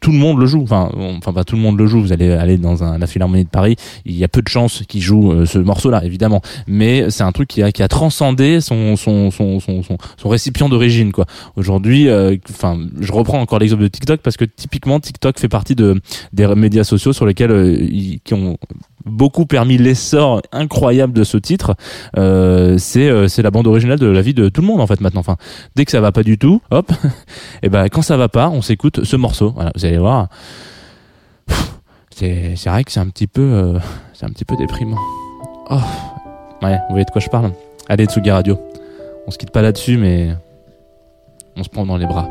tout, 0.00 0.12
le 0.12 0.18
monde 0.18 0.38
le 0.38 0.46
joue. 0.46 0.62
Enfin 0.62 0.90
enfin 0.94 1.32
pas 1.32 1.44
tout 1.44 1.56
le 1.56 1.62
monde 1.62 1.78
le 1.78 1.86
joue. 1.86 2.00
Vous 2.00 2.12
allez 2.12 2.30
aller 2.32 2.58
dans 2.58 2.84
un, 2.84 2.98
la 2.98 3.06
philharmonie 3.06 3.44
de 3.44 3.48
Paris 3.48 3.76
il 4.04 4.16
y 4.16 4.24
a 4.24 4.28
peu 4.28 4.42
de 4.42 4.48
chances 4.48 4.82
qu'il 4.88 5.00
joue 5.00 5.32
euh, 5.32 5.46
ce 5.46 5.58
morceau 5.58 5.90
là 5.90 6.04
évidemment. 6.04 6.42
Mais 6.66 7.10
c'est 7.10 7.24
un 7.24 7.32
truc 7.32 7.48
qui 7.48 7.62
a 7.62 7.72
qui 7.72 7.82
a 7.82 7.88
transcendé 7.88 8.60
son 8.60 8.96
son 8.96 9.30
son 9.30 9.60
son 9.60 9.82
son, 9.82 9.98
son 10.16 10.28
récipient 10.28 10.68
d'origine 10.68 11.12
quoi. 11.12 11.26
Aujourd'hui 11.56 12.08
euh, 12.08 12.36
enfin 12.50 12.78
je 13.00 13.12
reprends 13.12 13.40
encore 13.40 13.58
l'exemple 13.58 13.82
de 13.82 13.88
TikTok 13.88 14.20
parce 14.20 14.36
que 14.36 14.44
typiquement 14.44 15.00
TikTok 15.00 15.38
fait 15.38 15.48
partie 15.48 15.74
de 15.74 16.00
des 16.32 16.46
médias 16.54 16.84
sociaux 16.84 17.12
sur 17.12 17.26
lesquels 17.26 17.50
euh, 17.50 17.76
ils- 17.80 18.20
qui 18.24 18.34
ont 18.34 18.58
beaucoup 19.08 19.46
permis 19.46 19.78
l'essor 19.78 20.42
incroyable 20.52 21.12
de 21.12 21.24
ce 21.24 21.36
titre. 21.36 21.74
Euh, 22.16 22.76
c'est 22.78 23.08
euh, 23.08 23.28
c'est 23.28 23.42
la 23.42 23.50
bande 23.50 23.66
originale 23.66 23.98
de 23.98 24.06
la 24.06 24.22
vie 24.22 24.34
de 24.34 24.48
tout 24.48 24.60
le 24.60 24.66
monde 24.66 24.80
en 24.80 24.86
fait 24.86 25.00
maintenant. 25.00 25.20
Enfin 25.20 25.36
dès 25.76 25.84
que 25.84 25.90
ça 25.90 26.00
va 26.00 26.12
pas 26.12 26.22
du 26.22 26.38
tout 26.38 26.60
hop 26.70 26.92
et 27.62 27.68
ben 27.68 27.88
quand 27.88 28.02
ça 28.02 28.16
va 28.16 28.28
pas 28.28 28.48
on 28.48 28.62
s'écoute 28.62 29.04
ce 29.04 29.16
morceau. 29.16 29.52
Voilà 29.54 29.72
vous 29.74 29.84
allez 29.84 29.98
voir. 29.98 30.28
C'est 32.14 32.54
c'est 32.56 32.70
vrai 32.70 32.84
que 32.84 32.92
c'est 32.92 33.00
un 33.00 33.08
petit 33.08 33.26
peu 33.26 33.42
euh, 33.42 33.78
c'est 34.12 34.26
un 34.26 34.30
petit 34.30 34.44
peu 34.44 34.56
déprimant. 34.56 34.98
Oh 35.70 35.80
ouais 36.62 36.76
vous 36.76 36.90
voyez 36.90 37.04
de 37.04 37.10
quoi 37.10 37.20
je 37.20 37.28
parle? 37.28 37.52
Allez 37.88 38.06
Tsugi 38.06 38.30
Radio. 38.30 38.58
On 39.26 39.30
se 39.30 39.38
quitte 39.38 39.50
pas 39.50 39.62
là-dessus 39.62 39.96
mais 39.96 40.34
on 41.56 41.62
se 41.62 41.68
prend 41.68 41.84
dans 41.84 41.96
les 41.96 42.06
bras 42.06 42.28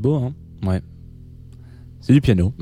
C'est 0.00 0.04
beau, 0.04 0.14
hein 0.14 0.34
Ouais. 0.64 0.80
c'est 2.00 2.14
du 2.14 2.22
piano. 2.22 2.54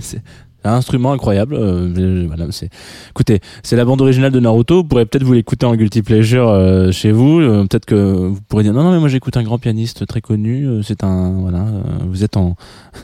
c'est 0.00 0.22
un 0.64 0.74
instrument 0.74 1.12
incroyable. 1.12 1.54
euh, 1.58 2.24
voilà, 2.26 2.46
c'est. 2.50 2.70
Écoutez, 3.10 3.40
c'est 3.62 3.76
la 3.76 3.84
bande 3.84 4.00
originale 4.00 4.32
de 4.32 4.40
Naruto. 4.40 4.76
Vous 4.76 4.84
pourrez 4.84 5.06
peut-être 5.06 5.24
vous 5.24 5.32
l'écouter 5.32 5.66
en 5.66 5.74
guilty 5.76 6.02
pleasure 6.02 6.48
euh, 6.48 6.90
chez 6.92 7.12
vous. 7.12 7.40
Euh, 7.40 7.66
peut-être 7.66 7.84
que 7.86 7.94
vous 7.94 8.38
pourrez 8.48 8.62
dire 8.64 8.72
non, 8.72 8.82
non, 8.84 8.92
mais 8.92 8.98
moi 8.98 9.08
j'écoute 9.08 9.36
un 9.36 9.42
grand 9.42 9.58
pianiste 9.58 10.06
très 10.06 10.20
connu. 10.20 10.66
Euh, 10.66 10.82
C'est 10.82 11.04
un 11.04 11.32
voilà. 11.40 11.60
euh, 11.60 11.82
vous 12.08 12.24
êtes 12.24 12.36
en, 12.36 12.56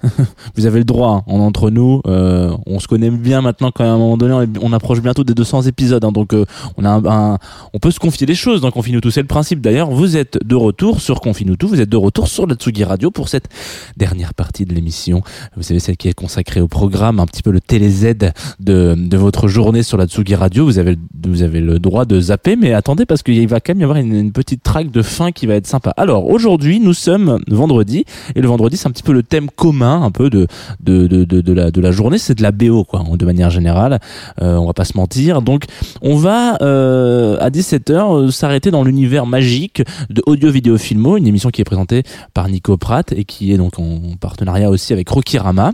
vous 0.56 0.66
avez 0.66 0.78
le 0.78 0.84
droit. 0.84 1.10
hein, 1.18 1.22
on 1.26 1.40
entre 1.40 1.70
nous. 1.70 2.00
euh, 2.06 2.54
on 2.66 2.78
se 2.80 2.88
connaît 2.88 3.10
bien 3.10 3.40
maintenant. 3.42 3.70
Quand 3.72 3.84
à 3.84 3.88
un 3.88 3.98
moment 3.98 4.16
donné, 4.16 4.46
on, 4.60 4.72
approche 4.72 5.00
bientôt 5.00 5.24
des 5.24 5.34
200 5.34 5.62
épisodes. 5.62 6.04
hein, 6.04 6.12
donc 6.12 6.32
euh, 6.34 6.44
on 6.76 6.84
a 6.84 6.90
un, 6.90 7.04
un- 7.06 7.38
on 7.74 7.78
peut 7.78 7.90
se 7.90 7.98
confier 8.00 8.26
des 8.26 8.34
choses 8.34 8.60
dans 8.60 8.70
Confine 8.70 9.00
tout. 9.00 9.10
C'est 9.10 9.20
le 9.22 9.26
principe. 9.26 9.60
D'ailleurs, 9.60 9.90
vous 9.90 10.16
êtes 10.16 10.38
de 10.44 10.54
retour 10.54 11.00
sur 11.00 11.20
Confine 11.20 11.56
tout. 11.56 11.68
Vous 11.68 11.80
êtes 11.80 11.88
de 11.88 11.96
retour 11.96 12.28
sur 12.28 12.46
la 12.46 12.54
Tsugi 12.54 12.84
Radio 12.84 13.10
pour 13.10 13.28
cette 13.28 13.48
dernière 13.96 14.34
partie 14.34 14.64
de 14.64 14.74
l'émission. 14.74 15.22
Vous 15.56 15.62
savez, 15.62 15.80
celle 15.80 15.96
qui 15.96 16.08
est 16.08 16.12
consacrée 16.14 16.60
au 16.60 16.68
programme, 16.68 17.20
un 17.20 17.26
petit 17.26 17.42
peu 17.42 17.49
le 17.50 17.60
télé-Z 17.60 18.32
de, 18.60 18.94
de 18.96 19.16
votre 19.16 19.48
journée 19.48 19.82
sur 19.82 19.96
la 19.96 20.06
Tsugi 20.06 20.34
Radio. 20.34 20.64
Vous 20.64 20.78
avez, 20.78 20.96
vous 21.26 21.42
avez 21.42 21.60
le 21.60 21.78
droit 21.78 22.04
de 22.04 22.20
zapper, 22.20 22.56
mais 22.56 22.72
attendez, 22.72 23.06
parce 23.06 23.22
qu'il 23.22 23.46
va 23.48 23.60
quand 23.60 23.72
même 23.72 23.80
y 23.80 23.84
avoir 23.84 23.98
une, 23.98 24.32
petite 24.32 24.62
track 24.62 24.90
de 24.90 25.02
fin 25.02 25.32
qui 25.32 25.46
va 25.46 25.54
être 25.54 25.66
sympa. 25.66 25.92
Alors, 25.96 26.28
aujourd'hui, 26.28 26.80
nous 26.80 26.94
sommes 26.94 27.40
vendredi, 27.48 28.04
et 28.34 28.40
le 28.40 28.48
vendredi, 28.48 28.76
c'est 28.76 28.86
un 28.88 28.92
petit 28.92 29.02
peu 29.02 29.12
le 29.12 29.22
thème 29.22 29.50
commun, 29.50 30.02
un 30.02 30.10
peu 30.10 30.30
de, 30.30 30.46
de, 30.80 31.06
de, 31.06 31.24
de, 31.24 31.52
la, 31.52 31.70
de 31.70 31.80
la 31.80 31.90
journée, 31.90 32.18
c'est 32.18 32.36
de 32.36 32.42
la 32.42 32.52
BO, 32.52 32.84
quoi, 32.84 33.02
de 33.12 33.24
manière 33.24 33.50
générale. 33.50 33.98
Euh, 34.40 34.56
on 34.56 34.66
va 34.66 34.72
pas 34.72 34.84
se 34.84 34.96
mentir. 34.96 35.42
Donc, 35.42 35.64
on 36.02 36.16
va, 36.16 36.58
euh, 36.62 37.36
à 37.40 37.50
17h, 37.50 37.92
euh, 37.92 38.30
s'arrêter 38.30 38.70
dans 38.70 38.84
l'univers 38.84 39.26
magique 39.26 39.82
de 40.10 40.22
Audio 40.26 40.50
Vidéo 40.50 40.78
Filmo, 40.78 41.16
une 41.16 41.26
émission 41.26 41.50
qui 41.50 41.60
est 41.60 41.64
présentée 41.64 42.02
par 42.34 42.48
Nico 42.48 42.76
Pratt 42.76 43.12
et 43.12 43.24
qui 43.24 43.52
est 43.52 43.56
donc 43.56 43.78
en 43.78 44.00
partenariat 44.20 44.70
aussi 44.70 44.92
avec 44.92 45.08
Rokirama. 45.08 45.72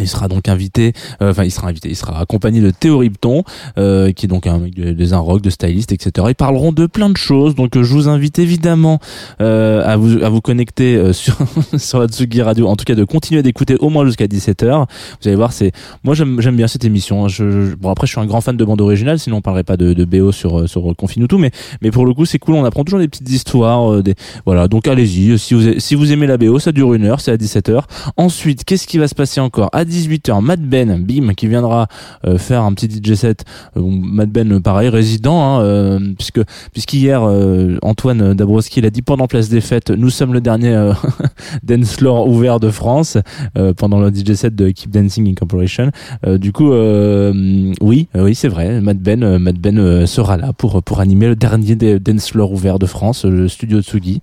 Il 0.00 0.08
sera 0.08 0.28
donc 0.28 0.48
invité, 0.48 0.92
euh, 1.22 1.30
enfin 1.30 1.44
il 1.44 1.50
sera 1.50 1.68
invité, 1.68 1.88
il 1.88 1.96
sera 1.96 2.18
accompagné 2.20 2.60
de 2.60 2.70
Théo 2.70 2.98
Ripton, 2.98 3.44
euh, 3.78 4.12
qui 4.12 4.26
est 4.26 4.28
donc 4.28 4.46
un 4.46 4.58
mec 4.58 4.74
de- 4.74 4.92
des 4.92 5.12
un 5.12 5.18
rock, 5.18 5.40
de 5.42 5.50
styliste, 5.50 5.92
etc. 5.92 6.26
Ils 6.30 6.34
parleront 6.34 6.72
de 6.72 6.86
plein 6.86 7.10
de 7.10 7.16
choses, 7.16 7.54
donc 7.54 7.76
euh, 7.76 7.82
je 7.82 7.92
vous 7.92 8.08
invite 8.08 8.38
évidemment 8.38 8.98
euh, 9.40 9.82
à 9.86 9.96
vous 9.96 10.22
à 10.22 10.28
vous 10.28 10.40
connecter 10.40 10.96
euh, 10.96 11.12
sur 11.12 11.36
sur 11.76 12.00
la 12.00 12.06
Tsugi 12.08 12.42
Radio, 12.42 12.66
en 12.68 12.76
tout 12.76 12.84
cas 12.84 12.94
de 12.94 13.04
continuer 13.04 13.42
d'écouter 13.42 13.76
au 13.80 13.88
moins 13.88 14.04
jusqu'à 14.06 14.26
17h. 14.26 14.86
Vous 15.22 15.28
allez 15.28 15.36
voir, 15.36 15.52
c'est 15.52 15.72
moi 16.02 16.14
j'aime 16.14 16.56
bien 16.56 16.66
cette 16.68 16.84
émission. 16.84 17.24
hein. 17.24 17.28
Je, 17.28 17.50
je- 17.70 17.74
bon 17.76 17.90
après 17.90 18.06
je 18.06 18.12
suis 18.12 18.20
un 18.20 18.26
grand 18.26 18.40
fan 18.40 18.56
de 18.56 18.64
bande 18.64 18.80
originale, 18.80 19.18
sinon 19.18 19.36
on 19.36 19.40
parlerait 19.42 19.64
pas 19.64 19.76
de, 19.76 19.92
de 19.92 20.04
BO 20.04 20.32
sur 20.32 20.60
euh, 20.60 20.66
sur 20.66 20.82
Confine 20.96 21.26
tout, 21.28 21.38
mais 21.38 21.50
mais 21.82 21.90
pour 21.90 22.06
le 22.06 22.14
coup 22.14 22.24
c'est 22.26 22.38
cool, 22.38 22.54
on 22.56 22.64
apprend 22.64 22.84
toujours 22.84 23.00
des 23.00 23.08
petites 23.08 23.30
histoires, 23.30 23.92
euh, 23.92 24.02
des 24.02 24.14
voilà. 24.46 24.68
Donc 24.68 24.88
allez-y, 24.88 25.38
si 25.38 25.54
vous 25.54 25.78
si 25.78 25.94
vous 25.94 26.12
aimez 26.12 26.26
la 26.26 26.36
BO, 26.36 26.58
ça 26.58 26.72
dure 26.72 26.94
une 26.94 27.04
heure, 27.04 27.20
c'est 27.20 27.30
à 27.32 27.36
17h. 27.36 27.82
Ensuite, 28.16 28.64
qu'est-ce 28.64 28.86
qui 28.86 28.98
va 28.98 29.08
se 29.08 29.14
passer 29.14 29.40
encore? 29.40 29.68
18h, 29.84 30.40
Matt 30.42 30.60
Ben, 30.60 31.04
bim, 31.04 31.34
qui 31.34 31.46
viendra 31.46 31.86
euh, 32.26 32.38
faire 32.38 32.62
un 32.62 32.72
petit 32.72 32.88
DJ 32.88 33.14
set. 33.14 33.44
Euh, 33.76 33.82
Matt 33.84 34.30
Ben, 34.30 34.52
euh, 34.52 34.60
pareil, 34.60 34.88
résident, 34.88 35.42
hein, 35.42 35.62
euh, 35.62 35.98
puisque 36.16 36.40
puisqu'hier 36.72 37.22
euh, 37.22 37.78
Antoine 37.82 38.34
Dabrowski 38.34 38.80
l'a 38.80 38.90
dit 38.90 39.02
pendant 39.02 39.26
Place 39.26 39.48
des 39.48 39.60
Fêtes, 39.60 39.90
nous 39.90 40.10
sommes 40.10 40.32
le 40.32 40.40
dernier 40.40 40.92
dance 41.62 41.94
floor 41.94 42.28
ouvert 42.28 42.60
de 42.60 42.70
France 42.70 43.18
pendant 43.76 44.00
le 44.00 44.12
DJ 44.12 44.34
set 44.34 44.54
de 44.54 44.70
Keep 44.70 44.90
Dancing 44.90 45.28
Incorporation. 45.28 45.90
Du 46.26 46.52
coup, 46.52 46.72
oui, 46.72 48.08
oui, 48.14 48.34
c'est 48.34 48.48
vrai. 48.48 48.80
Matt 48.80 48.98
Ben, 48.98 49.38
Matt 49.38 49.56
Ben 49.56 50.06
sera 50.06 50.36
là 50.36 50.52
pour 50.52 50.82
pour 50.82 51.00
animer 51.00 51.28
le 51.28 51.36
dernier 51.36 51.74
dance 51.74 52.30
floor 52.30 52.52
ouvert 52.52 52.78
de 52.78 52.86
France, 52.86 53.24
le 53.24 53.48
studio 53.48 53.80
Tsugi. 53.80 54.20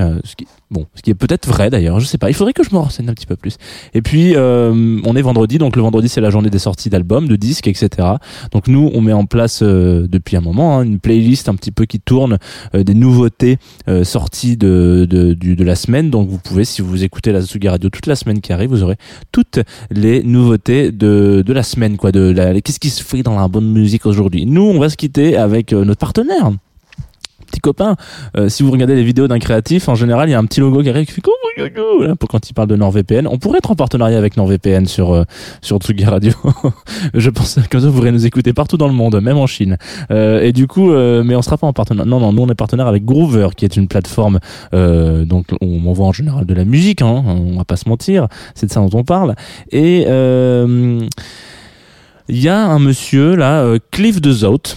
Euh, 0.00 0.20
ce 0.24 0.36
qui, 0.36 0.46
bon, 0.70 0.86
ce 0.94 1.02
qui 1.02 1.10
est 1.10 1.14
peut-être 1.14 1.46
vrai 1.46 1.70
d'ailleurs, 1.70 2.00
je 2.00 2.06
sais 2.06 2.18
pas. 2.18 2.30
Il 2.30 2.34
faudrait 2.34 2.52
que 2.52 2.62
je 2.62 2.70
me 2.72 2.78
renseigne 2.78 3.08
un 3.08 3.14
petit 3.14 3.26
peu 3.26 3.36
plus. 3.36 3.56
Et 3.94 4.02
puis, 4.02 4.34
euh, 4.34 5.00
on 5.04 5.16
est 5.16 5.22
vendredi, 5.22 5.58
donc 5.58 5.76
le 5.76 5.82
vendredi 5.82 6.08
c'est 6.08 6.20
la 6.20 6.30
journée 6.30 6.50
des 6.50 6.58
sorties 6.58 6.90
d'albums, 6.90 7.28
de 7.28 7.36
disques, 7.36 7.68
etc. 7.68 8.08
Donc 8.52 8.68
nous, 8.68 8.90
on 8.94 9.00
met 9.00 9.12
en 9.12 9.26
place 9.26 9.60
euh, 9.62 10.06
depuis 10.08 10.36
un 10.36 10.40
moment 10.40 10.78
hein, 10.78 10.82
une 10.82 10.98
playlist 10.98 11.48
un 11.48 11.54
petit 11.54 11.70
peu 11.70 11.84
qui 11.84 12.00
tourne 12.00 12.38
des 12.74 12.94
nouveautés 12.94 13.58
sorties 14.02 14.56
de, 14.56 15.06
de, 15.08 15.64
la 15.64 15.74
semaine. 15.74 16.10
Donc 16.10 16.28
vous 16.28 16.38
pouvez, 16.38 16.64
si 16.64 16.82
vous 16.82 17.04
écoutez 17.04 17.32
la 17.32 17.42
Tsugi 17.42 17.68
Radio 17.68 17.90
toute 17.90 18.06
la 18.06 18.16
semaine 18.16 18.40
qui 18.40 18.52
arrive, 18.52 18.70
vous 18.70 18.82
aurez 18.82 18.96
toutes 19.32 19.60
les 19.90 20.22
nouveautés 20.22 20.92
de, 20.92 21.42
de 21.44 21.52
la 21.52 21.62
semaine, 21.62 21.96
quoi. 21.96 22.12
De 22.12 22.32
qu'est-ce 22.60 22.80
qui 22.80 22.90
se 22.90 23.02
fait 23.02 23.22
dans 23.22 23.38
la 23.38 23.48
bonne 23.48 23.70
musique 23.70 24.06
aujourd'hui. 24.06 24.46
Nous, 24.46 24.62
on 24.62 24.78
va 24.78 24.88
se 24.88 24.96
quitter 24.96 25.36
avec 25.36 25.72
notre 25.72 26.00
partenaire 26.00 26.52
petit 27.50 27.60
copain. 27.60 27.96
Euh, 28.36 28.48
si 28.48 28.62
vous 28.62 28.70
regardez 28.70 28.94
les 28.94 29.02
vidéos 29.02 29.28
d'un 29.28 29.38
créatif, 29.38 29.88
en 29.88 29.94
général, 29.94 30.28
il 30.28 30.32
y 30.32 30.34
a 30.34 30.38
un 30.38 30.44
petit 30.44 30.60
logo 30.60 30.82
qui 30.82 30.88
arrive 30.88 31.06
qui 31.06 31.12
fait 31.12 31.20
coucou, 31.20 32.14
pour 32.18 32.28
quand 32.28 32.48
il 32.48 32.52
parle 32.54 32.68
de 32.68 32.76
NordVPN. 32.76 33.26
On 33.26 33.38
pourrait 33.38 33.58
être 33.58 33.70
en 33.70 33.74
partenariat 33.74 34.18
avec 34.18 34.36
NordVPN 34.36 34.86
sur 34.86 35.12
euh, 35.12 35.24
sur 35.60 35.78
Tsugi 35.78 36.04
Radio. 36.04 36.32
Je 37.14 37.30
pense 37.30 37.58
que 37.68 37.78
vous 37.78 37.92
pourrez 37.92 38.12
nous 38.12 38.26
écouter 38.26 38.52
partout 38.52 38.76
dans 38.76 38.88
le 38.88 38.94
monde, 38.94 39.20
même 39.20 39.36
en 39.36 39.46
Chine. 39.46 39.76
Euh, 40.10 40.40
et 40.40 40.52
du 40.52 40.66
coup, 40.66 40.90
mais 40.90 41.34
on 41.34 41.42
sera 41.42 41.58
pas 41.58 41.66
en 41.66 41.72
partenariat. 41.72 42.08
Non, 42.08 42.20
non, 42.20 42.32
nous 42.32 42.42
on 42.42 42.48
est 42.48 42.54
partenaire 42.54 42.86
avec 42.86 43.04
Groover, 43.04 43.48
qui 43.56 43.64
est 43.64 43.76
une 43.76 43.88
plateforme. 43.88 44.38
Donc 44.72 45.46
on 45.60 45.78
m'envoie 45.78 46.06
en 46.06 46.12
général 46.12 46.46
de 46.46 46.54
la 46.54 46.64
musique. 46.64 47.02
Hein, 47.02 47.24
on 47.26 47.56
va 47.56 47.64
pas 47.64 47.76
se 47.76 47.88
mentir. 47.88 48.28
C'est 48.54 48.66
de 48.66 48.72
ça 48.72 48.80
dont 48.80 48.98
on 48.98 49.04
parle. 49.04 49.34
Et 49.72 50.02
il 52.28 52.38
y 52.40 52.48
a 52.48 52.66
un 52.66 52.78
monsieur 52.78 53.34
là, 53.34 53.76
Cliff 53.90 54.20
de 54.20 54.32
Zout. 54.32 54.76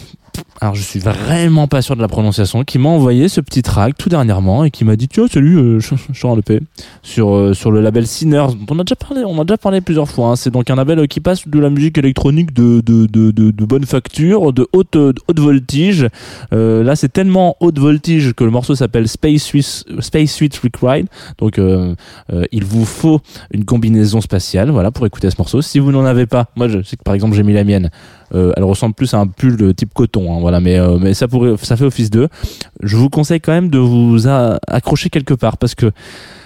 Alors 0.61 0.75
je 0.75 0.81
suis 0.81 0.99
vraiment 0.99 1.67
pas 1.67 1.81
sûr 1.81 1.95
de 1.95 2.01
la 2.01 2.07
prononciation, 2.07 2.63
qui 2.63 2.77
m'a 2.77 2.87
envoyé 2.89 3.27
ce 3.27 3.41
petit 3.41 3.63
track 3.63 3.97
tout 3.97 4.07
dernièrement 4.07 4.63
et 4.63 4.71
qui 4.71 4.85
m'a 4.85 4.95
dit 4.95 5.07
tiens 5.07 5.27
salut, 5.27 5.57
euh, 5.57 5.79
je 5.79 5.95
je 6.11 6.17
suis 6.17 6.25
en 6.27 6.37
EP 6.37 6.61
sur 7.01 7.33
euh, 7.35 7.53
sur 7.53 7.71
le 7.71 7.81
label 7.81 8.07
Sinners 8.07 8.47
on 8.69 8.79
a 8.79 8.83
déjà 8.83 8.95
parlé, 8.95 9.23
on 9.25 9.39
a 9.41 9.43
déjà 9.43 9.57
parlé 9.57 9.81
plusieurs 9.81 10.07
fois. 10.09 10.29
hein. 10.29 10.35
C'est 10.35 10.51
donc 10.51 10.69
un 10.69 10.75
label 10.75 10.99
euh, 10.99 11.05
qui 11.07 11.19
passe 11.19 11.47
de 11.47 11.59
la 11.59 11.69
musique 11.69 11.97
électronique 11.97 12.53
de 12.53 12.81
de 12.81 13.07
de 13.07 13.31
de, 13.31 13.51
de 13.51 13.65
bonne 13.65 13.85
facture, 13.85 14.53
de 14.53 14.67
haute 14.73 14.93
de 14.93 15.13
haute 15.27 15.39
voltige. 15.39 16.07
Euh, 16.53 16.83
là 16.83 16.95
c'est 16.95 17.11
tellement 17.11 17.57
haute 17.59 17.79
voltige 17.79 18.33
que 18.33 18.43
le 18.43 18.51
morceau 18.51 18.75
s'appelle 18.75 19.07
Space 19.09 19.41
Suite 19.43 19.83
Space 19.99 20.31
Suite 20.31 20.55
Required. 20.57 21.07
Donc 21.39 21.57
euh, 21.57 21.95
euh, 22.31 22.43
il 22.51 22.63
vous 22.63 22.85
faut 22.85 23.19
une 23.51 23.65
combinaison 23.65 24.21
spatiale, 24.21 24.69
voilà 24.69 24.91
pour 24.91 25.05
écouter 25.05 25.29
ce 25.29 25.35
morceau. 25.39 25.61
Si 25.61 25.79
vous 25.79 25.91
n'en 25.91 26.05
avez 26.05 26.25
pas, 26.27 26.45
moi 26.55 26.67
je 26.69 26.81
sais 26.83 26.95
que 26.95 27.03
par 27.03 27.15
exemple 27.15 27.35
j'ai 27.35 27.43
mis 27.43 27.53
la 27.53 27.63
mienne. 27.63 27.89
Euh, 28.35 28.51
elle 28.57 28.63
ressemble 28.63 28.95
plus 28.95 29.13
à 29.13 29.19
un 29.19 29.27
pull 29.27 29.57
de 29.57 29.71
type 29.71 29.93
coton, 29.93 30.35
hein, 30.35 30.39
voilà, 30.43 30.59
mais 30.59 30.77
euh, 30.77 30.97
mais 30.99 31.13
ça 31.13 31.27
pourrait, 31.27 31.55
ça 31.61 31.77
fait 31.77 31.85
office 31.85 32.09
d'eux. 32.09 32.27
Je 32.81 32.97
vous 32.97 33.09
conseille 33.09 33.39
quand 33.39 33.53
même 33.53 33.69
de 33.69 33.79
vous 33.79 34.27
accrocher 34.67 35.09
quelque 35.09 35.33
part 35.33 35.57
parce 35.57 35.73
que 35.73 35.91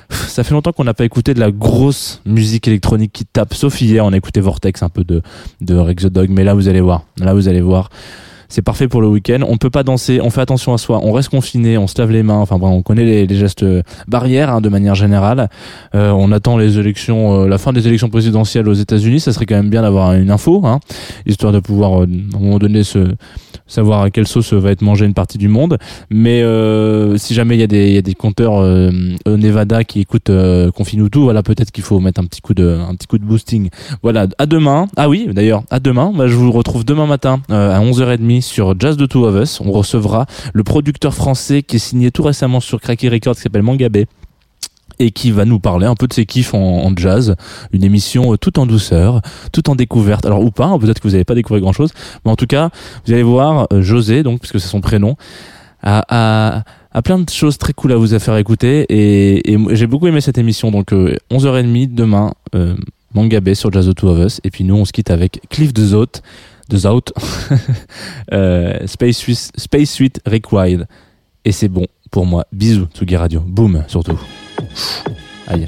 ça 0.09 0.43
fait 0.43 0.53
longtemps 0.53 0.71
qu'on 0.71 0.83
n'a 0.83 0.93
pas 0.93 1.03
écouté 1.03 1.33
de 1.33 1.39
la 1.39 1.51
grosse 1.51 2.21
musique 2.25 2.67
électronique 2.67 3.11
qui 3.11 3.25
tape. 3.25 3.55
Sauf 3.55 3.81
hier, 3.81 4.05
on 4.05 4.13
a 4.13 4.17
écouté 4.17 4.39
Vortex, 4.39 4.83
un 4.83 4.89
peu 4.89 5.03
de 5.03 5.23
de 5.61 5.75
Rex 5.75 6.03
the 6.03 6.07
Dog, 6.07 6.29
mais 6.29 6.43
là 6.43 6.53
vous 6.53 6.67
allez 6.67 6.79
voir, 6.79 7.05
là 7.17 7.33
vous 7.33 7.47
allez 7.47 7.61
voir. 7.61 7.89
C'est 8.49 8.61
parfait 8.61 8.87
pour 8.87 9.01
le 9.01 9.07
week-end. 9.07 9.39
On 9.47 9.57
peut 9.57 9.69
pas 9.69 9.83
danser, 9.83 10.19
on 10.21 10.29
fait 10.29 10.41
attention 10.41 10.73
à 10.73 10.77
soi, 10.77 10.99
on 11.03 11.11
reste 11.11 11.29
confiné, 11.29 11.77
on 11.77 11.87
se 11.87 11.99
lave 11.99 12.11
les 12.11 12.23
mains. 12.23 12.39
Enfin 12.39 12.57
bon, 12.57 12.69
on 12.69 12.81
connaît 12.81 13.25
les, 13.25 13.35
gestes 13.37 13.65
barrières 14.07 14.51
hein, 14.51 14.61
de 14.61 14.69
manière 14.69 14.95
générale. 14.95 15.49
Euh, 15.95 16.11
on 16.11 16.31
attend 16.31 16.57
les 16.57 16.79
élections, 16.79 17.43
euh, 17.43 17.47
la 17.47 17.57
fin 17.57 17.73
des 17.73 17.87
élections 17.87 18.09
présidentielles 18.09 18.67
aux 18.67 18.73
États-Unis. 18.73 19.19
Ça 19.19 19.33
serait 19.33 19.45
quand 19.45 19.55
même 19.55 19.69
bien 19.69 19.81
d'avoir 19.81 20.13
une 20.13 20.31
info, 20.31 20.61
hein, 20.65 20.79
histoire 21.25 21.51
de 21.51 21.59
pouvoir 21.59 22.01
euh, 22.01 22.07
à 22.33 22.37
un 22.37 22.39
moment 22.39 22.59
donné 22.59 22.83
se 22.83 23.07
savoir 23.67 24.01
à 24.01 24.09
quelle 24.09 24.27
sauce 24.27 24.53
va 24.53 24.71
être 24.71 24.81
mangée 24.81 25.05
une 25.05 25.13
partie 25.13 25.37
du 25.37 25.47
monde. 25.47 25.77
Mais 26.09 26.41
euh, 26.41 27.17
si 27.17 27.33
jamais 27.33 27.55
il 27.55 27.59
y 27.59 27.63
a 27.63 27.67
des, 27.67 27.91
y 27.91 27.97
a 27.97 28.01
des 28.01 28.15
compteurs 28.15 28.57
euh, 28.57 28.89
au 29.25 29.37
Nevada 29.37 29.83
qui 29.83 30.01
écoutent 30.01 30.29
euh, 30.29 30.71
Confine 30.71 31.09
tout, 31.09 31.23
voilà 31.23 31.43
peut-être 31.43 31.71
qu'il 31.71 31.83
faut 31.83 31.99
mettre 31.99 32.21
un 32.21 32.25
petit 32.25 32.41
coup 32.41 32.53
de 32.53 32.67
un 32.67 32.95
petit 32.95 33.07
coup 33.07 33.17
de 33.17 33.25
boosting. 33.25 33.69
Voilà, 34.01 34.27
à 34.37 34.45
demain. 34.45 34.87
Ah 34.95 35.09
oui, 35.09 35.27
d'ailleurs, 35.31 35.63
à 35.69 35.79
demain. 35.79 36.11
Bah, 36.15 36.27
je 36.27 36.35
vous 36.35 36.51
retrouve 36.51 36.85
demain 36.85 37.05
matin 37.05 37.41
euh, 37.51 37.75
à 37.75 37.81
11h30 37.81 38.36
sur 38.41 38.79
Jazz 38.79 38.97
de 38.97 39.05
Two 39.05 39.25
of 39.25 39.41
Us. 39.41 39.61
On 39.61 39.71
recevra 39.71 40.25
le 40.53 40.63
producteur 40.63 41.13
français 41.13 41.63
qui 41.63 41.77
est 41.77 41.79
signé 41.79 42.11
tout 42.11 42.23
récemment 42.23 42.59
sur 42.59 42.79
Cracky 42.81 43.09
Records 43.09 43.35
qui 43.35 43.41
s'appelle 43.41 43.63
Mangabé 43.63 44.07
et 44.99 45.11
qui 45.11 45.31
va 45.31 45.45
nous 45.45 45.59
parler 45.59 45.85
un 45.85 45.95
peu 45.95 46.07
de 46.07 46.13
ses 46.13 46.25
kiffs 46.25 46.53
en, 46.53 46.91
jazz, 46.95 47.35
une 47.71 47.83
émission 47.83 48.33
euh, 48.33 48.37
tout 48.37 48.57
en 48.57 48.65
douceur, 48.65 49.21
tout 49.51 49.69
en 49.69 49.75
découverte. 49.75 50.25
Alors 50.25 50.41
ou 50.41 50.49
pas, 50.49 50.65
hein, 50.65 50.79
peut-être 50.79 50.99
que 50.99 51.07
vous 51.07 51.11
n'avez 51.11 51.25
pas 51.25 51.35
découvert 51.35 51.61
grand 51.61 51.73
chose, 51.73 51.91
mais 52.25 52.31
en 52.31 52.35
tout 52.35 52.47
cas, 52.47 52.69
vous 53.05 53.13
allez 53.13 53.23
voir 53.23 53.67
euh, 53.71 53.81
José, 53.81 54.23
donc 54.23 54.39
puisque 54.39 54.59
c'est 54.59 54.69
son 54.69 54.81
prénom, 54.81 55.15
a, 55.83 56.03
a, 56.09 56.63
a 56.97 57.01
plein 57.03 57.19
de 57.19 57.29
choses 57.29 57.57
très 57.59 57.73
cool 57.73 57.91
à 57.91 57.95
vous 57.95 58.07
faire 58.19 58.37
écouter 58.37 58.85
et, 58.89 59.57
j'ai 59.71 59.87
beaucoup 59.87 60.07
aimé 60.07 60.19
cette 60.19 60.37
émission. 60.39 60.71
Donc 60.71 60.93
euh, 60.93 61.15
11h30 61.31 61.93
demain, 61.93 62.33
euh, 62.55 62.75
Mangabé 63.13 63.55
sur 63.55 63.71
Jazz 63.71 63.87
The 63.87 63.95
Two 63.95 64.09
of 64.09 64.19
Us, 64.19 64.41
et 64.43 64.49
puis 64.49 64.63
nous 64.63 64.75
on 64.75 64.85
se 64.85 64.91
quitte 64.91 65.11
avec 65.11 65.41
Cliff 65.49 65.73
de 65.73 65.85
Zout, 65.85 66.21
de 66.69 66.77
Zout, 66.77 67.13
euh, 68.33 68.85
Space 68.85 69.17
Suite, 69.17 69.51
Space 69.55 69.91
Suite 69.91 70.21
Required, 70.25 70.87
et 71.45 71.51
c'est 71.51 71.69
bon 71.69 71.85
pour 72.11 72.25
moi. 72.25 72.45
Bisous, 72.51 72.87
Tsugi 72.93 73.15
Radio. 73.15 73.41
Boom, 73.41 73.83
surtout. 73.87 74.19
Aïe. 75.47 75.67